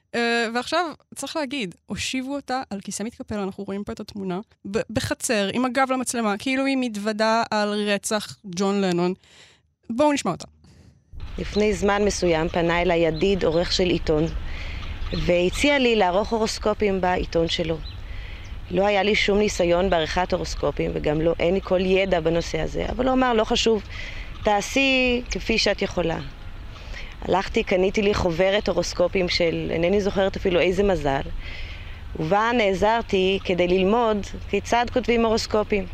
[0.07, 0.17] Uh,
[0.53, 5.65] ועכשיו, צריך להגיד, הושיבו אותה על כיסא מתקפל, אנחנו רואים פה את התמונה, בחצר, עם
[5.65, 9.13] הגב למצלמה, כאילו היא מתוודה על רצח ג'ון לנון.
[9.89, 10.45] בואו נשמע אותה.
[11.37, 14.25] לפני זמן מסוים פנה אליי ידיד, עורך של עיתון,
[15.13, 17.77] והציע לי לערוך הורוסקופים בעיתון שלו.
[18.71, 22.85] לא היה לי שום ניסיון בעריכת הורוסקופים, וגם לא, אין לי כל ידע בנושא הזה,
[22.89, 23.83] אבל הוא אמר, לא חשוב,
[24.43, 26.19] תעשי כפי שאת יכולה.
[27.21, 31.21] הלכתי, קניתי לי חוברת הורוסקופים של, אינני זוכרת אפילו איזה מזל,
[32.19, 34.17] ובה נעזרתי כדי ללמוד
[34.49, 35.85] כיצד כותבים הורוסקופים.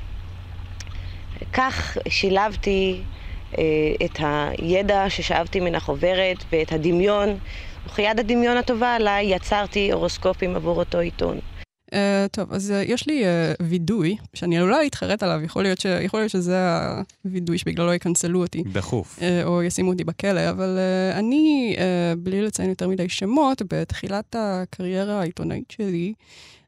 [1.53, 3.01] כך שילבתי
[4.05, 7.37] את הידע ששאבתי מן החוברת ואת הדמיון,
[7.85, 11.39] וכיד הדמיון הטובה עליי יצרתי הורוסקופים עבור אותו עיתון.
[11.89, 11.95] Uh,
[12.31, 15.85] טוב, אז uh, יש לי uh, וידוי, שאני עלולה להתחרט עליו, יכול להיות, ש...
[15.85, 16.57] יכול להיות שזה
[17.25, 18.63] הווידוי שבגללו יקנצלו אותי.
[18.71, 19.19] דחוף.
[19.19, 21.79] Uh, או ישימו אותי בכלא, אבל uh, אני, uh,
[22.17, 26.13] בלי לציין יותר מדי שמות, בתחילת הקריירה העיתונאית שלי,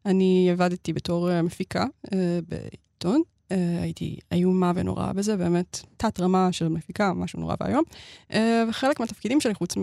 [0.05, 2.09] אני עבדתי בתור uh, מפיקה uh,
[2.49, 3.21] בעיתון.
[3.49, 7.83] Uh, הייתי איומה ונוראה בזה, באמת תת-רמה של מפיקה, משהו נורא ואיום.
[8.31, 8.35] Uh,
[8.69, 9.75] וחלק מהתפקידים שלי, חוץ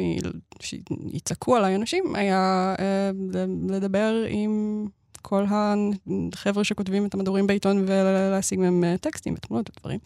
[0.60, 3.36] משיצעקו עליי אנשים, היה uh,
[3.68, 4.86] לדבר עם
[5.22, 9.98] כל החבר'ה שכותבים את המדורים בעיתון ולהשיג מהם אה, טקסטים ותמונות ודברים.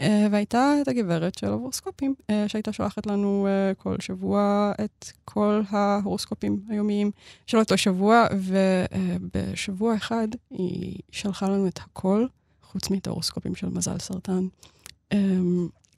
[0.00, 6.60] אה, והייתה את הגברת של ההורוסקופים, אה, שהייתה שולחת לנו כל שבוע את כל ההורוסקופים
[6.68, 7.10] היומיים
[7.46, 12.26] של אותו שבוע, ובשבוע אחד היא שלחה לנו את הכל,
[12.72, 14.46] חוץ מאת ההורוסקופים של מזל סרטן.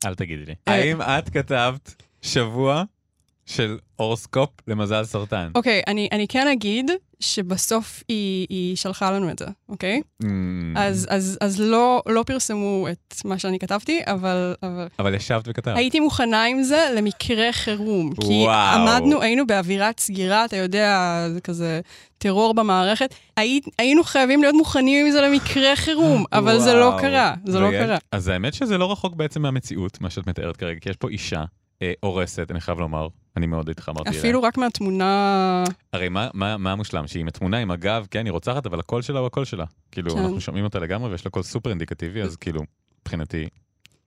[0.04, 0.54] אל תגידי לי.
[0.66, 2.84] האם את כתבת שבוע
[3.50, 5.50] של הורוסקופ למזל סרטן.
[5.54, 10.00] אוקיי, okay, אני, אני כן אגיד שבסוף היא, היא שלחה לנו את זה, אוקיי?
[10.00, 10.24] Okay?
[10.24, 10.26] Mm.
[10.76, 14.54] אז, אז, אז לא, לא פרסמו את מה שאני כתבתי, אבל...
[14.62, 15.76] אבל, אבל ישבת וכתבת.
[15.76, 18.10] הייתי מוכנה עם זה למקרה חירום.
[18.18, 18.28] וואו.
[18.28, 21.80] כי עמדנו, היינו באווירת סגירה, אתה יודע, זה כזה
[22.18, 23.14] טרור במערכת.
[23.36, 26.60] הי, היינו חייבים להיות מוכנים עם זה למקרה חירום, אבל וואו.
[26.60, 27.98] זה לא קרה, זה לא קרה.
[28.12, 31.44] אז האמת שזה לא רחוק בעצם מהמציאות, מה שאת מתארת כרגע, כי יש פה אישה
[32.00, 33.08] הורסת, אני חייב לומר.
[33.36, 34.20] אני מאוד התחברתי אליה.
[34.20, 35.64] אפילו רק מהתמונה...
[35.92, 37.06] הרי מה, מה, מה המושלם?
[37.06, 39.64] שהיא עם התמונה, עם הגב, כן, היא רוצחת, אבל הקול שלה הוא הקול שלה.
[39.92, 40.18] כאילו, כן.
[40.18, 42.62] אנחנו שומעים אותה לגמרי, ויש לה קול סופר אינדיקטיבי, אז כאילו,
[43.00, 43.48] מבחינתי,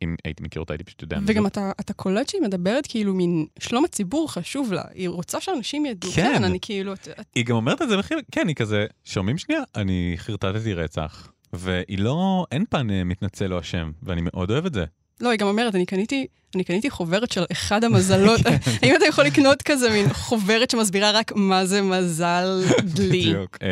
[0.01, 1.19] אם הייתי מכיר אותה, הייתי פשוט יודע.
[1.25, 4.83] וגם אתה, אתה קולט שהיא מדברת כאילו מין שלום הציבור חשוב לה.
[4.93, 6.11] היא רוצה שאנשים ידעו.
[6.11, 6.93] כן, כן אני כאילו...
[6.93, 7.07] את...
[7.35, 8.13] היא גם אומרת את זה בכי...
[8.31, 9.61] כן, היא כזה, שומעים שנייה?
[9.75, 11.31] אני חרטטתי רצח.
[11.53, 14.85] והיא לא, אין פן אה, מתנצל או אשם, ואני מאוד אוהב את זה.
[15.21, 18.39] לא, היא גם אומרת, אני קניתי, אני קניתי חוברת של אחד המזלות.
[18.81, 23.19] האם אתה יכול לקנות כזה מין חוברת שמסבירה רק מה זה מזל דלי?
[23.19, 23.57] בדיוק.
[23.61, 23.67] אה,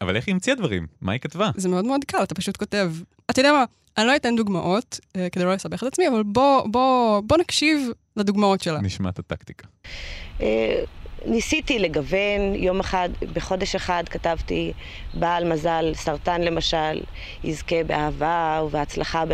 [0.00, 0.86] אבל איך היא המציאה דברים?
[1.00, 1.50] מה היא כתבה?
[1.56, 2.92] זה מאוד מאוד קל, אתה פשוט כותב.
[3.30, 3.64] אתה יודע מה,
[3.98, 8.80] אני לא אתן דוגמאות, אה, כדי לא לסבך את עצמי, אבל בוא, נקשיב לדוגמאות שלה.
[8.80, 9.66] נשמע את הטקטיקה.
[11.26, 14.72] ניסיתי לגוון, יום אחד, בחודש אחד כתבתי
[15.14, 17.00] בעל מזל, סרטן למשל,
[17.44, 19.24] יזכה באהבה ובהצלחה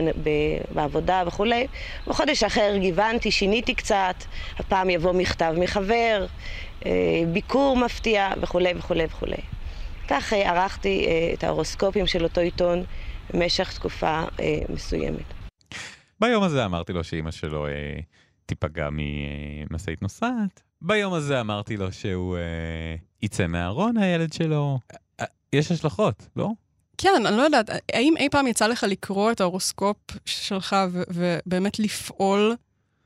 [0.71, 1.67] בעבודה וכולי.
[2.07, 4.25] בחודש אחר גיוונתי, שיניתי קצת,
[4.59, 6.27] הפעם יבוא מכתב מחבר,
[6.87, 6.91] אה,
[7.33, 9.43] ביקור מפתיע וכולי וכולי וכולי.
[10.09, 12.85] כך אה, ערכתי אה, את ההורוסקופים של אותו עיתון
[13.33, 14.23] במשך תקופה
[14.69, 15.35] מסוימת.
[16.21, 17.67] ביום הזה אמרתי לו שאימא שלו
[18.47, 20.66] תיפגע ממשאית נוסעת.
[20.83, 22.43] ביום הזה אמרתי לו שהוא אה,
[23.23, 24.79] יצא מהארון, הילד שלו.
[25.21, 26.51] אה, יש השלכות, לא?
[26.99, 31.79] כן, אני לא יודעת, האם אי פעם יצא לך לקרוא את ההורוסקופ שלך ו- ובאמת
[31.79, 32.57] לפעול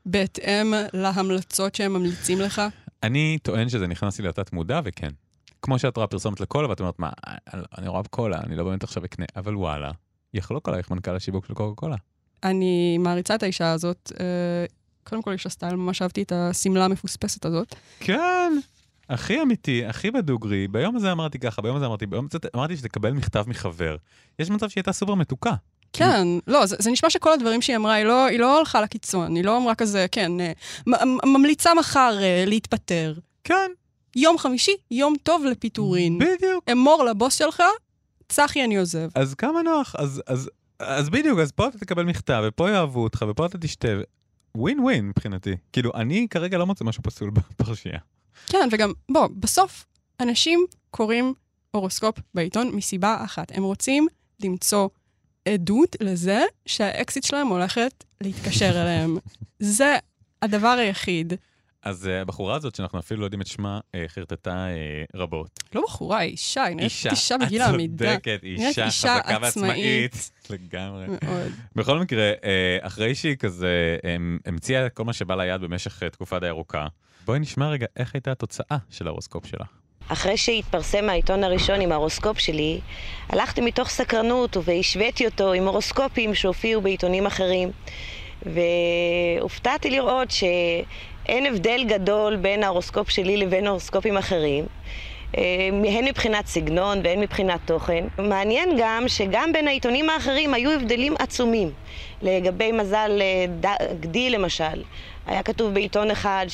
[0.05, 2.61] בהתאם להמלצות שהם ממליצים לך?
[3.03, 5.09] אני טוען שזה נכנס לי לתת מודע, וכן.
[5.61, 7.09] כמו שאת רואה פרסומת לקולה, ואת אומרת, מה,
[7.77, 9.91] אני, רואה בקולה, אני לא באמת עכשיו אקנה, אבל וואלה,
[10.33, 11.95] יחלוק עלייך מנכ"ל השיווק של קוקה קולה.
[12.43, 14.11] אני מעריצה את האישה הזאת.
[15.05, 17.75] אה, קודם כל יש לה סטייל, ממש אהבתי את השמלה המפוספסת הזאת.
[17.99, 18.53] כן,
[19.09, 20.67] הכי אמיתי, הכי בדוגרי.
[20.67, 23.95] ביום הזה אמרתי ככה, ביום הזה אמרתי, ביום הזה אמרתי שתקבל מכתב מחבר.
[24.39, 25.53] יש מצב שהיא הייתה סופר מתוקה.
[25.93, 29.35] כן, לא, זה, זה נשמע שכל הדברים שהיא אמרה, היא לא, היא לא הלכה לקיצון,
[29.35, 30.51] היא לא אמרה כזה, כן, אה,
[31.25, 33.13] ממליצה מחר uh, להתפטר.
[33.43, 33.71] כן.
[34.15, 36.19] יום חמישי, יום טוב לפיטורין.
[36.19, 36.69] בדיוק.
[36.71, 37.63] אמור לבוס שלך,
[38.29, 39.09] צחי אני עוזב.
[39.15, 43.25] אז כמה נוח, אז, אז, אז בדיוק, אז פה אתה תקבל מכתב, ופה יאהבו אותך,
[43.29, 43.87] ופה אתה תשתה.
[44.57, 45.55] ווין ווין מבחינתי.
[45.73, 47.99] כאילו, אני כרגע לא מוצא משהו פסול בפרשייה.
[48.47, 49.85] כן, וגם, בוא, בסוף
[50.19, 51.33] אנשים קוראים
[51.71, 53.51] הורוסקופ בעיתון מסיבה אחת.
[53.57, 54.07] הם רוצים
[54.43, 54.89] למצוא
[55.47, 59.17] עדות לזה שהאקסיט שלהם הולכת להתקשר אליהם.
[59.59, 59.97] זה
[60.41, 61.33] הדבר היחיד.
[61.83, 64.67] אז uh, הבחורה הזאת, שאנחנו אפילו לא יודעים את שמה, uh, חרטטה
[65.13, 65.63] uh, רבות.
[65.75, 68.05] לא בחורה, היא אישה, היא נראית אישה בגיל העמידה.
[68.05, 70.31] אישה, את צודקת, אישה, אישה חזקה ועצמאית.
[70.49, 71.05] לגמרי.
[71.07, 71.51] מאוד.
[71.75, 72.31] בכל מקרה,
[72.81, 73.97] אחרי שהיא כזה
[74.45, 76.87] המציאה כל מה שבא ליד במשך תקופה די ארוכה,
[77.25, 79.65] בואי נשמע רגע איך הייתה התוצאה של ההורוסקופ שלה.
[80.07, 82.79] אחרי שהתפרסם העיתון הראשון עם ההורוסקופ שלי,
[83.29, 87.71] הלכתי מתוך סקרנות והשוויתי אותו עם הורוסקופים שהופיעו בעיתונים אחרים.
[88.45, 90.43] והופתעתי לראות ש...
[91.25, 94.65] אין הבדל גדול בין ההורוסקופ שלי לבין הורוסקופים אחרים.
[95.37, 95.43] אה,
[95.97, 98.05] הן מבחינת סגנון והן מבחינת תוכן.
[98.17, 101.71] מעניין גם שגם בין העיתונים האחרים היו הבדלים עצומים.
[102.21, 104.83] לגבי מזל אה, גדי למשל,
[105.25, 106.45] היה כתוב בעיתון אחד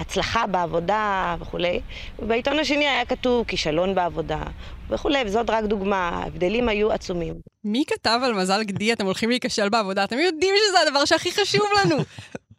[0.00, 1.80] הצלחה בעבודה וכולי,
[2.18, 4.42] ובעיתון השני היה כתוב כישלון בעבודה
[4.90, 7.34] וכולי, וזאת רק דוגמה, ההבדלים היו עצומים.
[7.64, 10.04] מי כתב על מזל גדי, אתם הולכים להיכשל בעבודה?
[10.04, 11.96] אתם יודעים שזה הדבר שהכי חשוב לנו.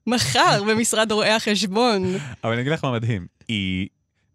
[0.08, 2.04] מחר במשרד רואי החשבון.
[2.44, 3.88] אבל אני אגיד לך מה מדהים, היא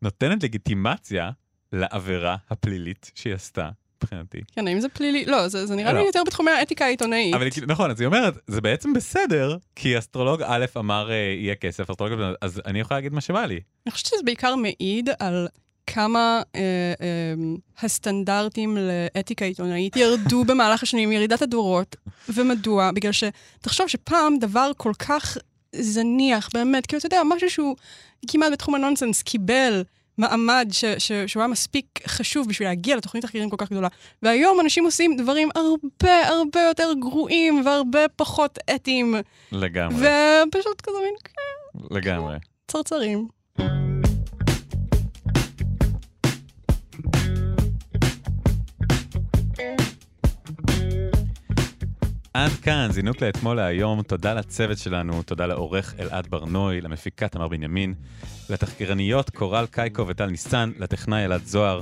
[0.03, 1.31] נותנת לגיטימציה
[1.73, 3.69] לעבירה הפלילית שהיא עשתה.
[4.03, 4.39] מבחינתי.
[4.53, 5.25] כן, האם זה פלילי?
[5.25, 6.01] לא, זה, זה נראה לא.
[6.01, 7.35] לי יותר בתחומי האתיקה העיתונאית.
[7.35, 11.55] אבל כאילו- נכון, אז היא אומרת, זה בעצם בסדר, כי אסטרולוג א' אמר אה, יהיה
[11.55, 13.61] כסף, אסטרולוג ב', אז אני יכולה להגיד מה שבא לי.
[13.87, 15.49] אני חושבת שזה בעיקר מעיד על
[15.87, 16.61] כמה אה,
[17.01, 17.35] אה,
[17.83, 21.97] הסטנדרטים לאתיקה עיתונאית ירדו במהלך השנים, ירידת הדורות.
[22.35, 22.91] ומדוע?
[22.93, 25.39] בגלל שתחשוב שפעם דבר כל כך
[25.73, 27.77] זניח, באמת, כאילו, אתה יודע, משהו שהוא
[28.29, 29.83] כמעט בתחום הנונסנס קיבל
[30.19, 33.89] מעמד ש, ש, שהוא היה מספיק חשוב בשביל להגיע לתוכנית תחקירים כל כך גדולה.
[34.23, 39.15] והיום אנשים עושים דברים הרבה הרבה יותר גרועים והרבה פחות אתיים.
[39.53, 39.97] לגמרי.
[39.97, 42.37] ופשוט כזה מין כן, לגמרי.
[42.69, 43.29] צרצרים.
[52.37, 54.03] עד כאן, זינוק לאתמול להיום.
[54.03, 57.95] תודה לצוות שלנו, תודה לעורך אלעד ברנוי, למפיקה תמר בנימין,
[58.51, 61.81] לתחקירניות קורל קייקו וטל ניסן, לטכנאי אלעד זוהר.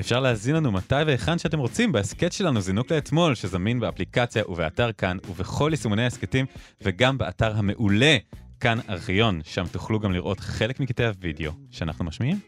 [0.00, 5.16] אפשר להזין לנו מתי והיכן שאתם רוצים בהסכת שלנו זינוק לאתמול, שזמין באפליקציה ובאתר כאן
[5.28, 6.46] ובכל יישומוני ההסכתים,
[6.82, 8.16] וגם באתר המעולה
[8.60, 12.38] כאן ארכיון, שם תוכלו גם לראות חלק מקטעי הוידאו שאנחנו משמיעים.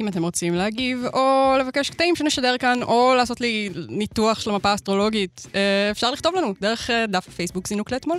[0.00, 4.70] אם אתם רוצים להגיב, או לבקש קטעים שנשדר כאן, או לעשות לי ניתוח של המפה
[4.70, 8.18] האסטרולוגית, אה, אפשר לכתוב לנו דרך אה, דף הפייסבוק זינוק לאתמול.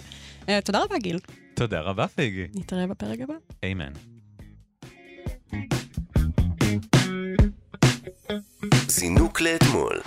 [0.50, 1.20] אה, תודה רבה, גיל.
[1.54, 2.48] תודה רבה, פיגי.
[2.56, 3.34] נתראה בפרק הבא.
[3.72, 3.94] אמן.
[8.88, 10.02] זינוק לאתמול.